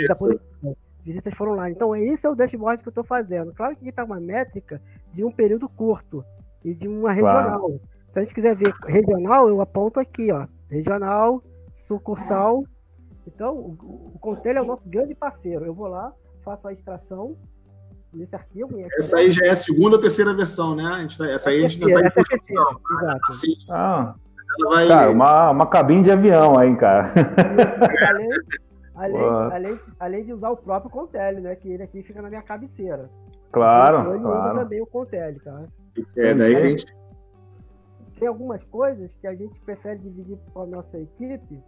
Visitas 1.04 1.34
foram 1.34 1.52
online. 1.52 1.74
Então, 1.74 1.96
esse 1.96 2.26
é 2.26 2.30
o 2.30 2.34
dashboard 2.34 2.82
que 2.82 2.88
eu 2.88 2.92
estou 2.92 3.04
fazendo. 3.04 3.52
Claro 3.52 3.74
que 3.74 3.80
aqui 3.80 3.88
está 3.88 4.04
uma 4.04 4.20
métrica 4.20 4.80
de 5.10 5.24
um 5.24 5.32
período 5.32 5.68
curto 5.68 6.24
e 6.64 6.74
de 6.74 6.86
uma 6.86 7.12
regional. 7.12 7.60
Claro. 7.60 7.80
Se 8.08 8.18
a 8.18 8.22
gente 8.22 8.34
quiser 8.34 8.54
ver 8.54 8.72
regional, 8.86 9.48
eu 9.48 9.60
aponto 9.60 9.98
aqui, 9.98 10.30
ó. 10.30 10.46
Regional, 10.68 11.42
sucursal. 11.74 12.64
Então, 13.26 13.56
o, 13.56 14.12
o 14.14 14.18
Contelho 14.18 14.58
é 14.58 14.62
o 14.62 14.66
nosso 14.66 14.86
grande 14.88 15.14
parceiro. 15.14 15.64
Eu 15.64 15.74
vou 15.74 15.88
lá, 15.88 16.12
faço 16.42 16.68
a 16.68 16.72
extração 16.72 17.36
nesse 18.12 18.34
arquivo. 18.34 18.70
Essa 18.98 19.18
aí 19.18 19.30
já 19.30 19.46
é 19.46 19.50
a 19.50 19.56
segunda 19.56 19.96
ou 19.96 20.00
terceira 20.00 20.34
versão, 20.34 20.74
né? 20.76 20.84
A 20.84 20.98
gente 21.00 21.18
tá, 21.18 21.30
essa 21.30 21.50
aí 21.50 21.64
a 21.64 21.68
gente 21.68 21.84
ainda 21.84 22.08
está 22.08 22.20
em 22.20 22.24
construção. 22.24 22.80
Exato. 22.90 23.20
Assim, 23.28 23.54
ah, 23.70 24.14
vai... 24.70 24.88
Cara, 24.88 25.10
uma, 25.10 25.50
uma 25.50 25.66
cabine 25.66 26.02
de 26.02 26.10
avião 26.10 26.58
aí, 26.58 26.76
cara. 26.76 27.12
além, 28.08 28.28
além, 28.94 29.52
além, 29.52 29.80
além, 29.98 30.24
de 30.24 30.32
usar 30.32 30.50
o 30.50 30.56
próprio 30.56 30.90
Contele, 30.90 31.40
né? 31.40 31.56
Que 31.56 31.68
ele 31.68 31.82
aqui 31.82 32.02
fica 32.02 32.20
na 32.20 32.28
minha 32.28 32.42
cabeceira. 32.42 33.08
Claro, 33.50 34.14
ele 34.14 34.22
claro. 34.22 34.50
usa 34.52 34.62
também 34.62 34.82
o 34.82 34.86
Contele, 34.86 35.40
tá? 35.40 35.62
É, 36.16 36.34
daí 36.34 36.56
a 36.56 36.66
gente... 36.66 36.86
Tem 38.18 38.28
algumas 38.28 38.62
coisas 38.64 39.16
que 39.16 39.26
a 39.26 39.34
gente 39.34 39.60
prefere 39.62 39.98
dividir 39.98 40.38
com 40.54 40.62
a 40.62 40.66
nossa 40.66 40.96
equipe 40.96 41.60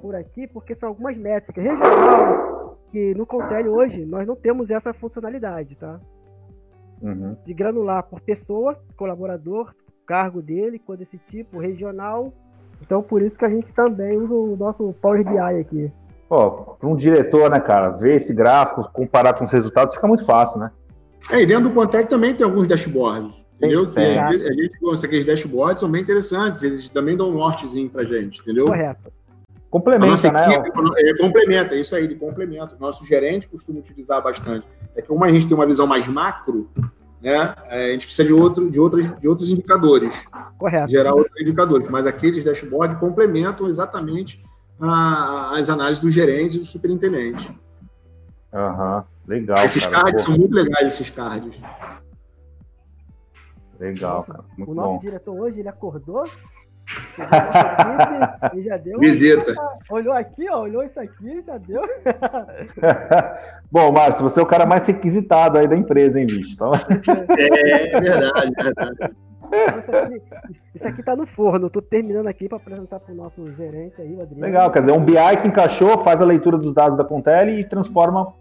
por 0.00 0.14
aqui, 0.14 0.46
porque 0.46 0.74
são 0.74 0.88
algumas 0.88 1.18
métricas. 1.18 1.62
Regional, 1.62 2.57
que 2.90 3.14
no 3.14 3.26
Contele 3.26 3.68
hoje 3.68 4.04
nós 4.04 4.26
não 4.26 4.36
temos 4.36 4.70
essa 4.70 4.92
funcionalidade, 4.92 5.76
tá? 5.76 6.00
Uhum. 7.00 7.36
De 7.44 7.54
granular 7.54 8.02
por 8.02 8.20
pessoa, 8.20 8.78
colaborador, 8.96 9.74
cargo 10.06 10.42
dele, 10.42 10.78
coisa 10.78 11.04
desse 11.04 11.18
tipo, 11.18 11.58
regional. 11.58 12.32
Então 12.82 13.02
por 13.02 13.22
isso 13.22 13.38
que 13.38 13.44
a 13.44 13.48
gente 13.50 13.72
também 13.72 14.16
usa 14.16 14.34
o 14.34 14.56
nosso 14.56 14.92
Power 15.00 15.24
BI 15.24 15.38
aqui. 15.38 15.92
Ó, 16.30 16.50
para 16.50 16.88
um 16.88 16.96
diretor, 16.96 17.50
né, 17.50 17.60
cara, 17.60 17.90
ver 17.90 18.16
esse 18.16 18.34
gráfico, 18.34 18.90
comparar 18.92 19.34
com 19.34 19.44
os 19.44 19.52
resultados, 19.52 19.94
fica 19.94 20.06
muito 20.06 20.24
fácil, 20.24 20.60
né? 20.60 20.70
É, 21.30 21.40
e 21.40 21.46
dentro 21.46 21.68
do 21.68 21.74
Contele 21.74 22.06
também 22.06 22.34
tem 22.34 22.44
alguns 22.44 22.66
dashboards. 22.66 23.48
Entendeu? 23.56 23.90
que 23.90 23.98
a, 23.98 24.28
a 24.28 24.52
gente 24.52 24.78
gosta 24.80 25.08
que 25.08 25.18
os 25.18 25.24
dashboards 25.24 25.80
são 25.80 25.90
bem 25.90 26.00
interessantes, 26.00 26.62
eles 26.62 26.88
também 26.88 27.16
dão 27.16 27.30
um 27.30 27.32
nortezinho 27.32 27.90
pra 27.90 28.04
gente, 28.04 28.40
entendeu? 28.40 28.66
Correto. 28.66 29.12
Complementa, 29.70 30.32
né? 30.32 30.54
Equipe, 30.54 30.80
é, 30.96 31.16
complementa, 31.18 31.74
isso 31.74 31.94
aí, 31.94 32.06
de 32.08 32.14
complemento. 32.14 32.76
Nosso 32.80 33.04
gerente 33.04 33.46
costuma 33.46 33.78
utilizar 33.80 34.22
bastante. 34.22 34.66
É 34.96 35.02
que 35.02 35.08
como 35.08 35.24
a 35.24 35.30
gente 35.30 35.46
tem 35.46 35.54
uma 35.54 35.66
visão 35.66 35.86
mais 35.86 36.06
macro, 36.06 36.70
né, 37.20 37.54
é, 37.68 37.86
a 37.86 37.92
gente 37.92 38.06
precisa 38.06 38.26
de, 38.26 38.32
outro, 38.32 38.70
de, 38.70 38.80
outros, 38.80 39.18
de 39.18 39.28
outros 39.28 39.50
indicadores. 39.50 40.26
Correto. 40.56 40.90
Gerar 40.90 41.14
outros 41.14 41.38
indicadores. 41.40 41.88
Mas 41.88 42.06
aqueles 42.06 42.42
dashboards 42.44 42.98
complementam 42.98 43.68
exatamente 43.68 44.42
a, 44.80 45.58
as 45.58 45.68
análises 45.68 46.02
do 46.02 46.10
gerente 46.10 46.56
e 46.56 46.58
do 46.60 46.64
superintendente. 46.64 47.54
Aham, 48.52 48.96
uhum. 48.96 49.02
legal. 49.26 49.64
Esses 49.64 49.86
cara, 49.86 50.04
cards 50.04 50.24
pô. 50.24 50.30
são 50.30 50.38
muito 50.38 50.54
legais, 50.54 50.86
esses 50.86 51.10
cards. 51.10 51.60
Legal, 53.78 54.16
Nossa, 54.16 54.32
cara. 54.32 54.44
Muito 54.56 54.70
o 54.70 54.74
nosso 54.74 54.94
bom. 54.94 54.98
diretor 54.98 55.38
hoje, 55.38 55.60
ele 55.60 55.68
acordou 55.68 56.24
e 58.54 58.62
já 58.62 58.76
deu. 58.76 58.98
Visita. 58.98 59.54
Olhou 59.90 60.14
aqui, 60.14 60.48
ó, 60.50 60.62
olhou 60.62 60.82
isso 60.82 60.98
aqui, 60.98 61.42
já 61.42 61.58
deu. 61.58 61.82
Bom, 63.70 63.92
Márcio, 63.92 64.22
você 64.22 64.40
é 64.40 64.42
o 64.42 64.46
cara 64.46 64.64
mais 64.66 64.86
requisitado 64.86 65.58
aí 65.58 65.68
da 65.68 65.76
empresa, 65.76 66.20
hein, 66.20 66.26
bicho? 66.26 66.54
Então... 66.54 66.72
É, 67.38 67.96
é 67.96 68.00
verdade, 68.00 68.52
é 68.58 68.62
verdade. 68.62 69.16
Isso 69.78 69.96
aqui, 69.96 70.22
isso 70.74 70.88
aqui 70.88 71.02
tá 71.02 71.16
no 71.16 71.26
forno. 71.26 71.66
Eu 71.66 71.70
tô 71.70 71.80
terminando 71.80 72.26
aqui 72.26 72.48
para 72.48 72.58
apresentar 72.58 73.00
para 73.00 73.12
o 73.12 73.16
nosso 73.16 73.50
gerente 73.54 74.00
aí, 74.00 74.14
o 74.14 74.20
Adriano. 74.20 74.44
Legal, 74.44 74.70
quer 74.70 74.80
dizer, 74.80 74.92
um 74.92 75.00
BI 75.00 75.14
que 75.40 75.48
encaixou, 75.48 75.98
faz 75.98 76.20
a 76.20 76.24
leitura 76.24 76.58
dos 76.58 76.74
dados 76.74 76.96
da 76.96 77.04
Contele 77.04 77.58
e 77.58 77.64
transforma 77.64 78.34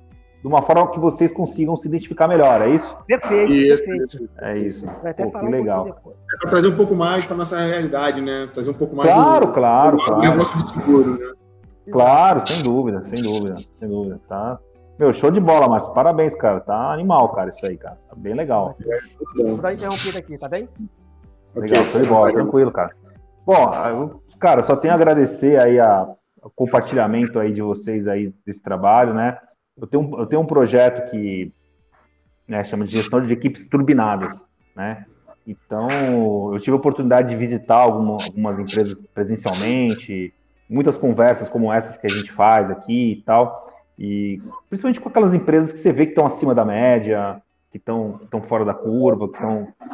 de 0.47 0.53
uma 0.53 0.61
forma 0.61 0.89
que 0.89 0.99
vocês 0.99 1.31
consigam 1.31 1.75
se 1.75 1.87
identificar 1.87 2.27
melhor, 2.27 2.61
é 2.61 2.69
isso? 2.69 2.97
Perfeito, 3.05 3.51
isso, 3.51 3.83
perfeito. 3.83 4.29
É 4.41 4.57
isso. 4.57 4.85
Vai 5.01 5.11
até 5.11 5.25
Pô, 5.25 5.31
falar 5.31 5.45
que 5.45 5.51
legal. 5.51 5.85
Um 5.85 5.89
é 5.89 6.37
para 6.39 6.49
trazer 6.49 6.67
um 6.69 6.75
pouco 6.75 6.95
mais 6.95 7.25
para 7.25 7.35
nossa 7.35 7.57
realidade, 7.59 8.21
né? 8.21 8.47
Trazer 8.53 8.71
um 8.71 8.73
pouco 8.73 8.95
mais 8.95 9.11
Claro, 9.11 9.47
do, 9.47 9.53
claro, 9.53 9.97
do 9.97 10.03
claro. 10.03 10.21
negócio 10.21 10.63
de 10.63 10.69
seguro, 10.69 11.19
né? 11.19 11.33
Claro, 11.91 12.47
sem 12.47 12.63
dúvida, 12.63 13.03
sem 13.03 13.21
dúvida, 13.21 13.55
sem 13.79 13.87
dúvida, 13.87 14.19
tá? 14.27 14.59
Meu, 14.97 15.13
show 15.13 15.29
de 15.29 15.39
bola, 15.39 15.67
Márcio. 15.67 15.93
Parabéns, 15.93 16.33
cara. 16.33 16.59
Tá 16.61 16.91
animal, 16.91 17.29
cara, 17.29 17.49
isso 17.49 17.65
aí, 17.65 17.77
cara. 17.77 17.97
Tá 18.09 18.15
bem 18.15 18.33
legal. 18.33 18.75
Vou 19.35 19.57
dar 19.57 19.73
interrompido 19.73 20.17
aqui, 20.17 20.37
tá 20.37 20.49
bem? 20.49 20.67
Legal, 21.55 21.83
show 21.85 22.01
de 22.01 22.07
bola, 22.07 22.31
tranquilo, 22.31 22.71
cara. 22.71 22.91
Bom, 23.45 23.73
eu, 23.89 24.21
cara, 24.39 24.63
só 24.63 24.75
tenho 24.75 24.93
a 24.93 24.95
agradecer 24.95 25.59
aí 25.59 25.79
a, 25.79 26.07
o 26.41 26.49
compartilhamento 26.49 27.39
aí 27.39 27.51
de 27.51 27.61
vocês 27.61 28.07
aí 28.07 28.33
desse 28.45 28.63
trabalho, 28.63 29.13
né? 29.13 29.37
Eu 29.79 29.87
tenho, 29.87 30.19
eu 30.19 30.25
tenho 30.25 30.41
um 30.41 30.45
projeto 30.45 31.09
que 31.09 31.51
né, 32.47 32.63
chama 32.63 32.85
de 32.85 32.95
gestão 32.95 33.21
de 33.21 33.33
equipes 33.33 33.63
turbinadas, 33.65 34.47
né? 34.75 35.05
Então, 35.45 36.51
eu 36.53 36.59
tive 36.59 36.71
a 36.71 36.79
oportunidade 36.79 37.29
de 37.29 37.35
visitar 37.35 37.77
alguma, 37.77 38.17
algumas 38.21 38.59
empresas 38.59 38.99
presencialmente, 39.13 40.33
muitas 40.69 40.97
conversas 40.97 41.47
como 41.47 41.71
essas 41.71 41.97
que 41.97 42.05
a 42.05 42.09
gente 42.09 42.31
faz 42.31 42.69
aqui 42.69 43.13
e 43.13 43.15
tal, 43.21 43.73
e 43.97 44.41
principalmente 44.69 44.99
com 44.99 45.07
aquelas 45.07 45.33
empresas 45.33 45.71
que 45.71 45.79
você 45.79 45.91
vê 45.91 46.05
que 46.05 46.11
estão 46.11 46.25
acima 46.25 46.53
da 46.53 46.65
média, 46.65 47.41
que 47.71 47.77
estão 47.77 48.41
fora 48.43 48.65
da 48.65 48.73
curva, 48.73 49.29
que 49.29 49.37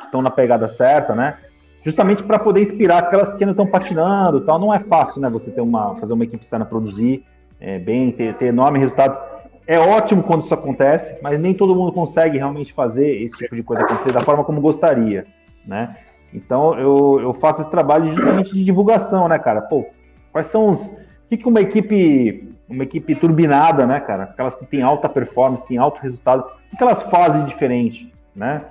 estão 0.06 0.22
na 0.22 0.32
pegada 0.32 0.67
certa, 0.67 1.13
né? 1.13 1.38
Justamente 1.84 2.24
para 2.24 2.39
poder 2.39 2.62
inspirar 2.62 3.00
aquelas 3.00 3.32
que 3.32 3.43
ainda 3.43 3.52
estão 3.52 3.67
patinando 3.67 4.41
tal. 4.41 4.58
Não 4.58 4.74
é 4.74 4.80
fácil, 4.80 5.22
né? 5.22 5.30
Você 5.30 5.52
ter 5.52 5.62
uma, 5.62 5.96
fazer 5.96 6.13
uma 6.13 6.24
equipe 6.24 6.43
externa 6.43 6.65
produzir 6.65 7.26
é, 7.60 7.78
bem, 7.78 8.12
ter, 8.12 8.36
ter 8.36 8.46
enormes 8.48 8.82
resultados. 8.82 9.17
É 9.65 9.80
ótimo 9.80 10.23
quando 10.23 10.43
isso 10.43 10.54
acontece, 10.54 11.19
mas 11.21 11.39
nem 11.39 11.54
todo 11.54 11.76
mundo 11.76 11.93
consegue 11.93 12.38
realmente 12.38 12.73
fazer 12.73 13.21
esse 13.21 13.38
tipo 13.38 13.56
de 13.56 13.63
coisa 13.63 13.84
acontecer 13.84 14.12
da 14.12 14.21
forma 14.21 14.43
como 14.43 14.60
gostaria, 14.60 15.26
né? 15.65 15.95
Então 16.34 16.78
eu, 16.78 17.19
eu 17.21 17.34
faço 17.34 17.62
esse 17.62 17.71
trabalho 17.71 18.08
justamente 18.08 18.54
de 18.54 18.63
divulgação, 18.63 19.28
né, 19.28 19.39
cara? 19.39 19.62
Pô, 19.62 19.86
quais 20.32 20.47
são 20.47 20.71
os. 20.71 20.88
O 21.32 21.38
que, 21.38 21.47
uma 21.47 21.62
equipe 21.62 22.54
uma 22.69 22.84
equipe 22.84 23.15
turbinada, 23.15 23.86
né, 23.86 23.99
cara? 23.99 24.23
Aquelas 24.23 24.56
que 24.56 24.65
têm 24.65 24.82
alta 24.82 25.08
performance, 25.08 25.65
têm 25.67 25.78
alto 25.78 26.02
resultado, 26.02 26.45
o 26.71 26.78
que 26.78 26.84
elas 26.84 27.04
fazem 27.04 27.45
diferente, 27.45 28.12
né? 28.36 28.63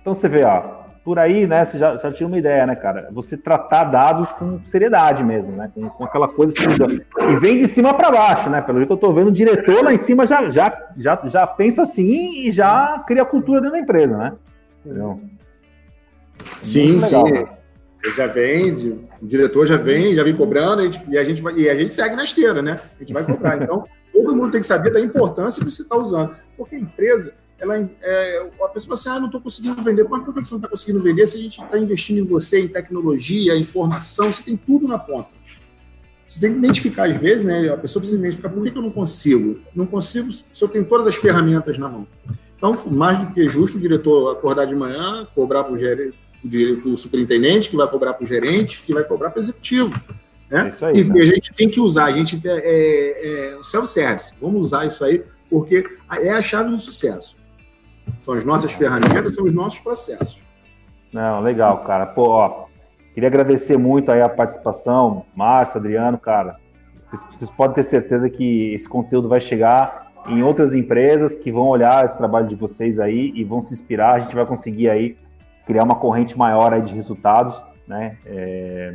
Então 0.00 0.14
você 0.14 0.28
vê, 0.28 0.44
ó, 0.44 0.79
por 1.04 1.18
aí, 1.18 1.46
né, 1.46 1.64
você 1.64 1.78
já, 1.78 1.96
já 1.96 2.12
tira 2.12 2.26
uma 2.26 2.38
ideia, 2.38 2.66
né, 2.66 2.76
cara? 2.76 3.08
Você 3.12 3.36
tratar 3.36 3.84
dados 3.84 4.30
com 4.32 4.60
seriedade 4.64 5.24
mesmo, 5.24 5.56
né? 5.56 5.70
Com, 5.74 5.88
com 5.88 6.04
aquela 6.04 6.28
coisa 6.28 6.52
assim, 6.52 6.68
que 6.96 7.36
vem 7.40 7.58
de 7.58 7.66
cima 7.66 7.94
para 7.94 8.10
baixo, 8.10 8.50
né? 8.50 8.60
Pelo 8.60 8.86
que 8.86 8.92
eu 8.92 8.96
tô 8.96 9.12
vendo, 9.12 9.28
o 9.28 9.32
diretor 9.32 9.82
lá 9.82 9.92
em 9.92 9.98
cima 9.98 10.26
já, 10.26 10.50
já, 10.50 10.90
já, 10.96 11.20
já 11.24 11.46
pensa 11.46 11.82
assim 11.82 12.46
e 12.46 12.50
já 12.50 13.02
cria 13.06 13.24
cultura 13.24 13.60
dentro 13.60 13.76
da 13.76 13.82
empresa, 13.82 14.16
né? 14.16 14.32
Entendeu? 14.84 15.20
Sim, 16.62 16.94
legal, 16.94 17.00
sim. 17.00 17.32
Cara. 17.32 17.60
Ele 18.02 18.14
já 18.14 18.26
vem, 18.26 18.72
o 19.20 19.26
diretor 19.26 19.66
já 19.66 19.76
vem, 19.76 20.14
já 20.14 20.24
vem 20.24 20.34
cobrando, 20.34 20.82
e 20.82 20.86
a 20.86 20.90
gente, 20.90 21.10
e 21.10 21.18
a 21.18 21.24
gente, 21.24 21.42
vai, 21.42 21.54
e 21.54 21.68
a 21.68 21.74
gente 21.74 21.94
segue 21.94 22.16
na 22.16 22.24
esteira, 22.24 22.62
né? 22.62 22.80
A 22.96 23.00
gente 23.00 23.12
vai 23.12 23.24
cobrar. 23.24 23.62
Então, 23.62 23.84
todo 24.12 24.34
mundo 24.34 24.52
tem 24.52 24.60
que 24.60 24.66
saber 24.66 24.90
da 24.90 25.00
importância 25.00 25.62
que 25.62 25.70
você 25.70 25.82
está 25.82 25.96
usando. 25.96 26.34
Porque 26.56 26.76
a 26.76 26.78
empresa, 26.78 27.34
ela, 27.60 27.78
é, 28.02 28.50
a 28.62 28.68
pessoa 28.68 28.94
assim, 28.94 29.08
ah, 29.08 29.18
não 29.18 29.26
estou 29.26 29.40
conseguindo 29.40 29.82
vender. 29.82 30.06
Mas 30.08 30.24
por 30.24 30.34
que 30.34 30.40
você 30.40 30.52
não 30.52 30.58
está 30.58 30.68
conseguindo 30.68 31.02
vender 31.02 31.26
se 31.26 31.36
a 31.36 31.40
gente 31.40 31.60
está 31.60 31.78
investindo 31.78 32.18
em 32.18 32.24
você, 32.24 32.60
em 32.60 32.68
tecnologia, 32.68 33.56
informação, 33.56 34.32
você 34.32 34.42
tem 34.42 34.56
tudo 34.56 34.88
na 34.88 34.98
ponta. 34.98 35.28
Você 36.26 36.40
tem 36.40 36.52
que 36.52 36.58
identificar, 36.58 37.08
às 37.08 37.16
vezes, 37.16 37.44
né? 37.44 37.68
A 37.68 37.76
pessoa 37.76 38.00
precisa 38.00 38.20
identificar 38.20 38.48
por 38.48 38.62
que, 38.62 38.70
que 38.70 38.78
eu 38.78 38.82
não 38.82 38.90
consigo. 38.90 39.60
Não 39.74 39.84
consigo 39.84 40.32
se 40.32 40.44
eu 40.60 40.68
tenho 40.68 40.84
todas 40.84 41.06
as 41.06 41.16
ferramentas 41.16 41.76
na 41.76 41.88
mão. 41.88 42.06
Então, 42.56 42.74
mais 42.90 43.18
do 43.18 43.32
que 43.32 43.48
justo 43.48 43.78
o 43.78 43.80
diretor 43.80 44.32
acordar 44.32 44.64
de 44.64 44.74
manhã, 44.74 45.26
cobrar 45.34 45.64
para 45.64 45.72
o 45.72 45.78
gerente 45.78 46.16
o 46.84 46.96
superintendente, 46.96 47.68
que 47.68 47.76
vai 47.76 47.88
cobrar 47.88 48.14
para 48.14 48.24
o 48.24 48.26
gerente, 48.26 48.82
que 48.82 48.94
vai 48.94 49.04
cobrar 49.04 49.30
para 49.30 49.38
o 49.38 49.42
executivo. 49.42 49.92
Né? 50.48 50.70
É 50.80 50.86
aí, 50.86 51.00
e 51.00 51.04
né? 51.04 51.20
a 51.20 51.24
gente 51.26 51.52
tem 51.52 51.68
que 51.68 51.80
usar, 51.80 52.06
a 52.06 52.12
gente 52.12 52.40
é, 52.48 52.50
é, 52.50 53.54
é 53.56 53.62
self-service. 53.62 54.32
Vamos 54.40 54.62
usar 54.62 54.86
isso 54.86 55.04
aí, 55.04 55.22
porque 55.48 55.84
é 56.10 56.30
a 56.30 56.42
chave 56.42 56.70
do 56.70 56.78
sucesso. 56.78 57.36
São 58.20 58.34
as 58.34 58.44
nossas 58.44 58.72
ferramentas, 58.72 59.34
são 59.34 59.44
os 59.44 59.52
nossos 59.52 59.80
processos. 59.80 60.42
Não, 61.12 61.40
legal, 61.40 61.82
cara. 61.84 62.06
Pô, 62.06 62.28
ó, 62.28 62.66
queria 63.14 63.28
agradecer 63.28 63.76
muito 63.76 64.12
aí 64.12 64.20
a 64.22 64.28
participação, 64.28 65.24
Márcio, 65.34 65.78
Adriano, 65.78 66.18
cara. 66.18 66.56
Vocês, 67.06 67.22
vocês 67.32 67.50
podem 67.50 67.74
ter 67.74 67.82
certeza 67.82 68.28
que 68.28 68.72
esse 68.74 68.88
conteúdo 68.88 69.28
vai 69.28 69.40
chegar 69.40 70.12
em 70.28 70.42
outras 70.42 70.74
empresas 70.74 71.34
que 71.34 71.50
vão 71.50 71.66
olhar 71.66 72.04
esse 72.04 72.16
trabalho 72.16 72.46
de 72.46 72.54
vocês 72.54 73.00
aí 73.00 73.32
e 73.34 73.42
vão 73.42 73.62
se 73.62 73.72
inspirar. 73.72 74.14
A 74.14 74.18
gente 74.18 74.34
vai 74.34 74.46
conseguir 74.46 74.88
aí 74.90 75.16
criar 75.66 75.84
uma 75.84 75.96
corrente 75.96 76.36
maior 76.36 76.72
aí 76.72 76.82
de 76.82 76.94
resultados, 76.94 77.62
né? 77.86 78.16
É, 78.26 78.94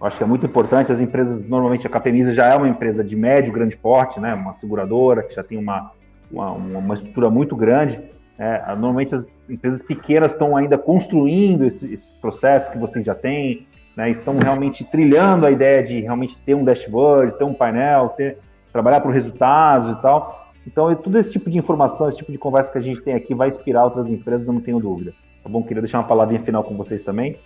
eu 0.00 0.06
acho 0.06 0.16
que 0.16 0.24
é 0.24 0.26
muito 0.26 0.46
importante. 0.46 0.90
As 0.90 1.00
empresas, 1.00 1.48
normalmente, 1.48 1.86
a 1.86 1.90
Capemisa 1.90 2.34
já 2.34 2.46
é 2.46 2.56
uma 2.56 2.68
empresa 2.68 3.04
de 3.04 3.14
médio, 3.14 3.52
grande 3.52 3.76
porte, 3.76 4.18
né? 4.18 4.34
Uma 4.34 4.52
seguradora 4.52 5.22
que 5.22 5.34
já 5.34 5.44
tem 5.44 5.58
uma, 5.58 5.92
uma, 6.30 6.50
uma 6.50 6.94
estrutura 6.94 7.30
muito 7.30 7.54
grande. 7.54 8.02
É, 8.38 8.66
normalmente, 8.68 9.14
as 9.14 9.26
empresas 9.48 9.82
pequenas 9.82 10.32
estão 10.32 10.56
ainda 10.56 10.78
construindo 10.78 11.64
esse, 11.64 11.92
esse 11.92 12.14
processo 12.14 12.70
que 12.72 12.78
vocês 12.78 13.04
já 13.04 13.14
têm, 13.14 13.66
né? 13.96 14.10
Estão 14.10 14.36
realmente 14.38 14.84
trilhando 14.84 15.46
a 15.46 15.50
ideia 15.50 15.82
de 15.82 16.00
realmente 16.00 16.38
ter 16.38 16.54
um 16.54 16.64
dashboard, 16.64 17.36
ter 17.36 17.44
um 17.44 17.54
painel, 17.54 18.08
ter, 18.10 18.38
trabalhar 18.72 19.00
para 19.00 19.10
resultados 19.10 19.98
e 19.98 20.02
tal. 20.02 20.50
Então, 20.66 20.94
todo 20.94 21.18
esse 21.18 21.32
tipo 21.32 21.50
de 21.50 21.58
informação, 21.58 22.08
esse 22.08 22.18
tipo 22.18 22.32
de 22.32 22.38
conversa 22.38 22.72
que 22.72 22.78
a 22.78 22.82
gente 22.82 23.02
tem 23.02 23.14
aqui 23.14 23.34
vai 23.34 23.48
inspirar 23.48 23.84
outras 23.84 24.08
empresas, 24.10 24.46
eu 24.46 24.54
não 24.54 24.60
tenho 24.60 24.80
dúvida. 24.80 25.12
Tá 25.42 25.48
bom? 25.48 25.62
Queria 25.62 25.82
deixar 25.82 25.98
uma 25.98 26.06
palavrinha 26.06 26.40
final 26.42 26.62
com 26.62 26.76
vocês 26.76 27.02
também. 27.02 27.36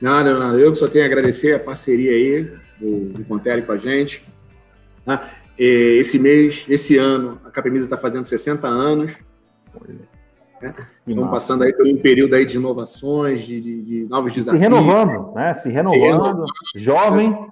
Nada, 0.00 0.36
nada. 0.38 0.58
Eu 0.58 0.74
só 0.74 0.88
tenho 0.88 1.04
a 1.04 1.06
agradecer 1.06 1.54
a 1.54 1.60
parceria 1.60 2.10
aí 2.10 2.52
do, 2.80 3.12
do 3.12 3.24
com 3.24 3.72
a 3.72 3.76
gente. 3.76 4.24
Tá? 5.04 5.28
Esse 5.56 6.18
mês, 6.18 6.64
esse 6.68 6.96
ano, 6.96 7.38
a 7.44 7.50
Capemisa 7.50 7.84
está 7.84 7.96
fazendo 7.96 8.24
60 8.24 8.66
anos. 8.66 9.14
Né? 10.60 10.74
Estamos 11.06 11.30
passando 11.30 11.64
aí 11.64 11.72
por 11.72 11.86
um 11.86 11.96
período 11.96 12.34
aí 12.34 12.44
de 12.44 12.56
inovações, 12.56 13.42
de, 13.42 13.60
de, 13.60 13.82
de 13.82 14.08
novos 14.08 14.32
desafios. 14.32 14.62
Se 14.62 14.68
renovando, 14.68 15.34
né? 15.34 15.54
Se 15.54 15.68
renovando, 15.68 15.94
Se 15.94 16.06
renovando. 16.06 16.46
jovem. 16.76 17.48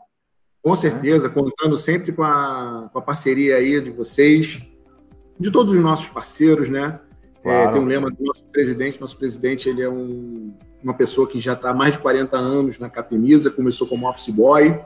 Com 0.62 0.74
certeza, 0.74 1.30
contando 1.30 1.76
sempre 1.76 2.12
com 2.12 2.22
a, 2.22 2.90
com 2.92 2.98
a 2.98 3.02
parceria 3.02 3.56
aí 3.56 3.80
de 3.80 3.90
vocês, 3.90 4.62
de 5.38 5.50
todos 5.50 5.72
os 5.72 5.80
nossos 5.80 6.08
parceiros, 6.08 6.68
né? 6.68 7.00
Claro. 7.42 7.68
É, 7.68 7.72
tem 7.72 7.80
um 7.80 7.86
lema 7.86 8.10
do 8.10 8.22
nosso 8.24 8.44
presidente. 8.46 9.00
Nosso 9.00 9.16
presidente 9.16 9.68
ele 9.68 9.82
é 9.82 9.88
um, 9.88 10.52
uma 10.82 10.94
pessoa 10.94 11.26
que 11.26 11.38
já 11.38 11.54
está 11.54 11.70
há 11.70 11.74
mais 11.74 11.94
de 11.94 12.00
40 12.00 12.36
anos 12.36 12.78
na 12.78 12.90
Capemisa, 12.90 13.50
começou 13.50 13.86
como 13.86 14.08
office 14.08 14.28
boy. 14.28 14.78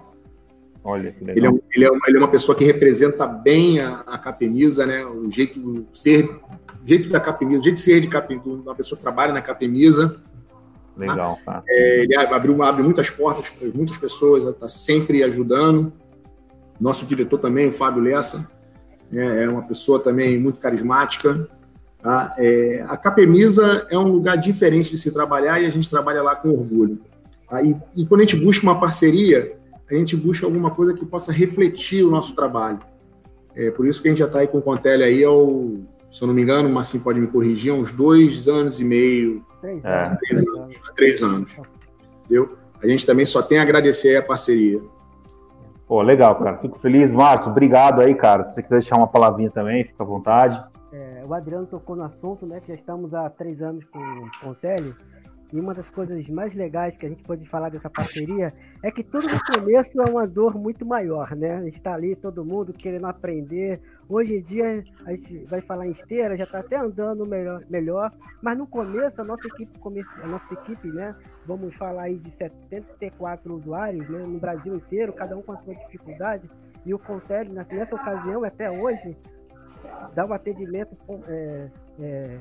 Olha, 0.85 1.12
que 1.12 1.24
legal. 1.24 1.37
Ele 1.37 1.46
é, 1.46 1.61
ele, 1.76 1.85
é 1.85 1.90
uma, 1.90 2.00
ele 2.08 2.16
é 2.16 2.20
uma 2.20 2.30
pessoa 2.30 2.56
que 2.56 2.64
representa 2.64 3.26
bem 3.26 3.80
a, 3.80 4.00
a 4.00 4.18
Capemisa, 4.18 4.85
né? 4.85 5.04
O 5.04 5.30
jeito 5.30 5.87
ser, 5.92 6.24
o 6.24 6.62
jeito 6.85 7.09
da 7.09 7.21
Capemisa, 7.21 7.61
o 7.61 7.64
jeito 7.64 7.77
de 7.77 7.83
ser 7.83 8.01
de 8.01 8.09
Capemisa, 8.09 8.49
uma 8.49 8.75
pessoa 8.75 8.97
que 8.97 9.03
trabalha 9.03 9.33
na 9.33 9.42
Capemisa. 9.42 10.16
Legal, 10.97 11.38
tá? 11.45 11.62
É, 11.68 12.03
ele 12.03 12.16
abriu, 12.16 12.62
abre 12.62 12.83
muitas 12.83 13.11
portas 13.11 13.51
para 13.51 13.68
muitas 13.68 13.97
pessoas, 13.97 14.45
está 14.45 14.68
sempre 14.68 15.23
ajudando. 15.23 15.92
Nosso 16.81 17.07
diretor 17.07 17.38
também, 17.38 17.68
o 17.68 17.73
Fábio 17.73 18.03
Lessa, 18.03 18.47
é, 19.12 19.45
é 19.45 19.49
uma 19.49 19.62
pessoa 19.62 20.01
também 20.01 20.38
muito 20.38 20.59
carismática. 20.59 21.49
Tá? 22.03 22.35
É, 22.37 22.85
a 22.88 22.97
Capemisa 22.97 23.87
é 23.88 23.97
um 23.97 24.09
lugar 24.09 24.37
diferente 24.37 24.90
de 24.90 24.97
se 24.97 25.12
trabalhar 25.12 25.61
e 25.61 25.66
a 25.66 25.71
gente 25.71 25.88
trabalha 25.88 26.23
lá 26.23 26.35
com 26.35 26.51
orgulho. 26.51 26.99
Tá? 27.49 27.62
E, 27.62 27.77
e, 27.95 28.05
quando 28.05 28.23
a 28.23 28.25
gente 28.25 28.37
busca 28.37 28.64
uma 28.64 28.79
parceria, 28.79 29.57
a 29.88 29.95
gente 29.95 30.16
busca 30.16 30.47
alguma 30.47 30.71
coisa 30.71 30.95
que 30.95 31.07
possa 31.07 31.31
refletir 31.31 32.05
o 32.05 32.11
nosso 32.11 32.35
trabalho. 32.35 32.81
É 33.55 33.71
por 33.71 33.87
isso 33.87 34.01
que 34.03 34.09
a 34.09 34.11
gente 34.11 34.18
já 34.18 34.27
está 34.27 34.40
aí 34.40 34.49
com 34.49 34.59
o 34.59 34.62
Contele 34.62 35.05
aí, 35.05 35.23
ao, 35.23 35.77
se 36.12 36.22
eu 36.22 36.29
não 36.29 36.35
me 36.35 36.42
engano, 36.42 36.68
mas 36.68 36.88
assim 36.88 37.01
pode 37.01 37.18
me 37.18 37.27
corrigir, 37.27 37.72
há 37.72 37.75
uns 37.75 37.90
dois 37.90 38.46
anos 38.46 38.79
e 38.81 38.85
meio. 38.85 39.42
Três 39.62 39.83
é. 39.83 40.05
anos. 40.05 40.18
Três 40.18 40.42
anos. 40.46 40.81
Três 40.94 41.22
anos. 41.22 41.61
Entendeu? 42.25 42.59
A 42.83 42.87
gente 42.87 43.07
também 43.07 43.25
só 43.25 43.40
tem 43.42 43.59
a 43.59 43.62
agradecer 43.62 44.16
a 44.16 44.22
parceria. 44.22 44.79
Pô, 45.87 46.03
legal, 46.03 46.37
cara. 46.37 46.59
Fico 46.59 46.79
feliz. 46.79 47.11
Márcio, 47.11 47.51
obrigado 47.51 48.03
aí, 48.03 48.14
cara. 48.14 48.44
Se 48.44 48.55
você 48.55 48.62
quiser 48.62 48.79
deixar 48.81 48.96
uma 48.96 49.07
palavrinha 49.07 49.51
também, 49.51 49.85
fica 49.85 50.03
à 50.03 50.07
vontade. 50.07 50.62
É, 50.92 51.25
o 51.27 51.33
Adriano 51.33 51.66
tocou 51.66 51.96
no 51.96 52.03
assunto, 52.03 52.44
né? 52.44 52.61
Que 52.61 52.68
já 52.68 52.75
estamos 52.75 53.14
há 53.14 53.31
três 53.31 53.62
anos 53.62 53.83
com, 53.87 54.29
com 54.42 54.51
o 54.51 54.55
Tele. 54.55 54.94
E 55.53 55.61
uma 55.61 55.75
das 55.75 55.91
coisas 55.91 56.27
mais 56.31 56.55
legais 56.55 56.97
que 56.97 57.05
a 57.05 57.09
gente 57.09 57.23
pode 57.23 57.47
falar 57.47 57.69
dessa 57.69 57.91
parceria 57.91 58.55
é 58.83 58.91
que 58.91 59.05
tudo 59.05 59.29
no 59.29 59.38
começo 59.45 60.01
é 60.01 60.11
uma 60.11 60.27
dor 60.27 60.57
muito 60.57 60.87
maior, 60.87 61.37
né? 61.37 61.57
A 61.57 61.62
gente 61.62 61.75
está 61.75 61.93
ali, 61.93 62.17
todo 62.17 62.43
mundo 62.43 62.73
querendo 62.73 63.07
aprender. 63.07 63.79
Hoje 64.09 64.37
em 64.37 64.43
dia, 64.43 64.83
a 65.05 65.11
gente 65.15 65.45
vai 65.45 65.61
falar 65.61 65.87
em 65.87 65.91
esteira, 65.91 66.38
já 66.38 66.45
está 66.45 66.61
até 66.61 66.77
andando 66.77 67.27
melhor, 67.27 67.62
melhor. 67.69 68.11
Mas 68.41 68.57
no 68.57 68.67
começo, 68.67 69.21
a 69.21 69.25
nossa 69.25 69.47
equipe, 69.47 69.79
a 70.23 70.27
nossa 70.27 70.55
equipe, 70.55 70.88
né? 70.88 71.15
Vamos 71.47 71.75
falar 71.75 72.05
aí 72.05 72.17
de 72.17 72.31
74 72.31 73.55
usuários, 73.55 74.09
né? 74.09 74.21
No 74.21 74.38
Brasil 74.38 74.75
inteiro, 74.75 75.12
cada 75.12 75.37
um 75.37 75.43
com 75.43 75.53
a 75.53 75.57
sua 75.59 75.75
dificuldade. 75.75 76.49
E 76.87 76.95
o 76.95 76.99
Contele, 76.99 77.51
nessa 77.51 77.95
ocasião, 77.95 78.43
até 78.43 78.71
hoje, 78.71 79.17
dá 80.15 80.25
um 80.25 80.33
atendimento 80.33 80.97
é, 81.29 81.69
é, 82.01 82.38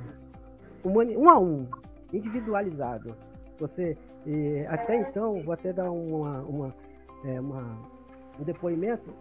um 0.83 1.29
a 1.29 1.37
um, 1.37 1.67
individualizado. 2.13 3.15
Você, 3.59 3.97
e, 4.25 4.65
até 4.67 4.95
então, 4.95 5.41
vou 5.43 5.53
até 5.53 5.71
dar 5.71 5.91
uma, 5.91 6.41
uma, 6.41 6.75
é, 7.25 7.39
uma, 7.39 7.77
um 8.39 8.43
depoimento. 8.43 9.13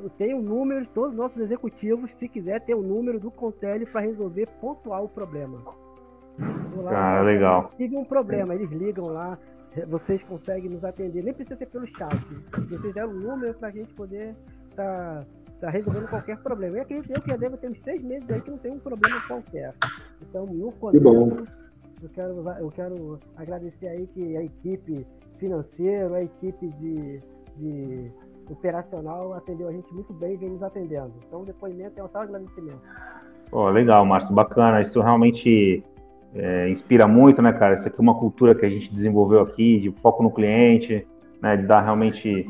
Eu 0.00 0.10
tenho 0.10 0.38
um 0.38 0.42
número, 0.42 0.86
todos 0.86 1.12
os 1.12 1.16
nossos 1.16 1.38
executivos, 1.38 2.12
se 2.12 2.28
quiser, 2.28 2.60
ter 2.60 2.74
o 2.74 2.80
um 2.80 2.82
número 2.82 3.20
do 3.20 3.30
Contele 3.30 3.86
para 3.86 4.00
resolver 4.00 4.46
pontual 4.60 5.04
o 5.04 5.08
problema. 5.08 5.62
Lá, 6.76 7.18
ah, 7.18 7.22
legal. 7.22 7.70
Tive 7.76 7.96
um 7.96 8.04
problema, 8.04 8.54
eles 8.54 8.70
ligam 8.70 9.06
lá, 9.06 9.38
vocês 9.86 10.22
conseguem 10.22 10.68
nos 10.68 10.84
atender, 10.84 11.22
nem 11.22 11.32
precisa 11.32 11.56
ser 11.56 11.66
pelo 11.66 11.86
chat. 11.86 12.16
Vocês 12.68 12.92
deram 12.92 13.10
um 13.10 13.20
número 13.20 13.54
para 13.54 13.68
a 13.68 13.70
gente 13.70 13.94
poder 13.94 14.34
estar 14.70 15.20
tá 15.20 15.26
tá 15.60 15.70
resolvendo 15.70 16.08
qualquer 16.08 16.38
problema. 16.38 16.76
Eu 16.76 16.82
acredito 16.82 17.10
eu 17.10 17.22
que 17.22 17.30
já 17.30 17.36
deve 17.36 17.56
ter 17.56 17.68
uns 17.68 17.78
seis 17.78 18.02
meses 18.02 18.28
aí 18.30 18.40
que 18.40 18.50
não 18.50 18.58
tem 18.58 18.72
um 18.72 18.78
problema 18.78 19.20
qualquer. 19.26 19.74
Então, 20.22 20.46
no 20.46 20.72
começo, 20.72 21.46
eu 22.02 22.08
quero, 22.08 22.48
eu 22.58 22.70
quero 22.70 23.20
agradecer 23.36 23.88
aí 23.88 24.06
que 24.08 24.36
a 24.36 24.42
equipe 24.42 25.06
financeira, 25.38 26.16
a 26.16 26.22
equipe 26.22 26.68
de, 26.68 27.20
de 27.56 28.10
operacional 28.50 29.32
atendeu 29.34 29.68
a 29.68 29.72
gente 29.72 29.92
muito 29.92 30.12
bem 30.12 30.34
e 30.34 30.36
vem 30.36 30.50
nos 30.50 30.62
atendendo. 30.62 31.12
Então, 31.26 31.42
o 31.42 31.44
depoimento 31.44 31.98
é 31.98 32.04
um 32.04 32.08
salve 32.08 32.28
agradecimento. 32.28 32.80
Pô, 33.50 33.68
legal, 33.70 34.04
Márcio, 34.04 34.34
bacana. 34.34 34.80
Isso 34.80 35.00
realmente 35.00 35.82
é, 36.34 36.68
inspira 36.68 37.06
muito, 37.06 37.40
né, 37.40 37.52
cara? 37.52 37.74
Isso 37.74 37.86
aqui 37.86 37.98
é 37.98 38.02
uma 38.02 38.18
cultura 38.18 38.54
que 38.54 38.66
a 38.66 38.70
gente 38.70 38.92
desenvolveu 38.92 39.40
aqui, 39.40 39.78
de 39.78 39.90
foco 39.92 40.22
no 40.22 40.30
cliente, 40.30 41.06
né, 41.40 41.56
de 41.56 41.66
dar 41.66 41.82
realmente. 41.82 42.46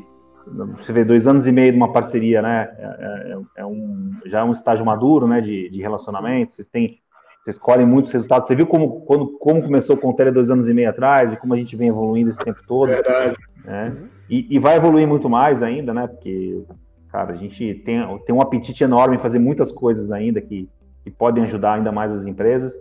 Você 0.77 0.93
vê 0.93 1.05
dois 1.05 1.27
anos 1.27 1.47
e 1.47 1.53
meio 1.53 1.73
de 1.73 1.77
uma 1.77 1.93
parceria, 1.93 2.43
né? 2.43 2.69
É, 2.79 3.33
é, 3.33 3.63
é 3.63 3.67
um, 3.67 4.13
já 4.27 4.41
é 4.41 4.45
um 4.45 4.53
estágio 4.53 4.85
maduro, 4.85 5.27
né, 5.27 5.41
de, 5.41 5.71
de 5.71 5.81
relacionamento. 5.81 6.53
Vocês 6.53 6.69
têm 6.69 6.99
vocês 7.45 7.59
colhem 7.59 7.87
muitos 7.87 8.11
resultados. 8.11 8.49
Você 8.49 8.55
viu 8.55 8.67
como, 8.67 9.03
quando, 9.03 9.39
como 9.39 9.63
começou 9.63 9.97
o 9.97 10.01
Contele 10.01 10.31
dois 10.31 10.51
anos 10.51 10.67
e 10.67 10.73
meio 10.73 10.89
atrás 10.89 11.33
e 11.33 11.37
como 11.37 11.53
a 11.53 11.59
gente 11.59 11.77
vem 11.77 11.89
evoluindo 11.89 12.31
esse 12.31 12.43
tempo 12.43 12.63
todo. 12.67 12.89
Verdade. 12.89 13.37
Né? 13.63 13.95
E, 14.31 14.57
e, 14.57 14.59
vai 14.59 14.77
evoluir 14.77 15.07
muito 15.07 15.29
mais 15.29 15.63
ainda, 15.63 15.93
né? 15.93 16.07
Porque, 16.07 16.65
cara, 17.11 17.35
a 17.35 17.37
gente 17.37 17.75
tem, 17.85 18.19
tem 18.25 18.35
um 18.35 18.41
apetite 18.41 18.83
enorme 18.83 19.17
em 19.17 19.19
fazer 19.19 19.39
muitas 19.39 19.71
coisas 19.71 20.11
ainda 20.11 20.41
que, 20.41 20.71
que 21.03 21.11
podem 21.11 21.45
ajudar 21.45 21.75
ainda 21.75 21.93
mais 21.93 22.13
as 22.15 22.25
empresas. 22.25 22.73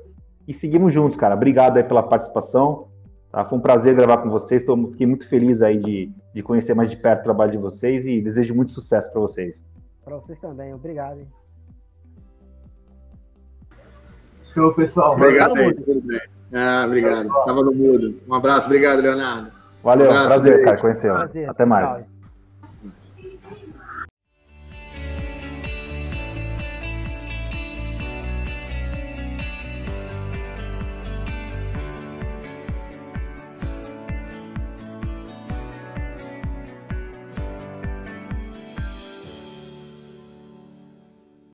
E 0.47 0.53
seguimos 0.53 0.93
juntos, 0.93 1.17
cara. 1.17 1.35
Obrigado 1.35 1.75
aí 1.75 1.83
pela 1.83 2.01
participação. 2.01 2.87
Tá? 3.33 3.43
Foi 3.43 3.57
um 3.57 3.61
prazer 3.61 3.93
gravar 3.93 4.19
com 4.19 4.29
vocês. 4.29 4.63
Tô, 4.63 4.77
fiquei 4.91 5.05
muito 5.05 5.27
feliz 5.27 5.61
aí 5.61 5.77
de, 5.77 6.09
de 6.33 6.41
conhecer 6.41 6.73
mais 6.73 6.89
de 6.89 6.95
perto 6.95 7.19
o 7.19 7.23
trabalho 7.23 7.51
de 7.51 7.57
vocês 7.57 8.05
e 8.05 8.21
desejo 8.21 8.55
muito 8.55 8.71
sucesso 8.71 9.11
para 9.11 9.19
vocês. 9.19 9.65
Para 10.05 10.15
vocês 10.15 10.39
também. 10.39 10.73
Obrigado. 10.73 11.19
Hein? 11.19 11.27
Show, 14.53 14.73
pessoal. 14.73 15.13
Obrigado, 15.13 15.53
bem. 15.53 15.73
Ah, 16.53 16.83
obrigado. 16.85 17.29
Tava 17.45 17.63
no 17.63 17.73
mudo. 17.73 18.19
Um 18.27 18.35
abraço. 18.35 18.67
Obrigado, 18.67 18.99
Leonardo. 19.01 19.51
Valeu, 19.83 20.07
um 20.07 20.09
abraço, 20.11 20.27
prazer, 20.35 20.63
cara, 20.63 20.77
conhecê-lo. 20.77 21.17
Até 21.49 21.65
mais. 21.65 21.91
Tchau. 21.91 22.12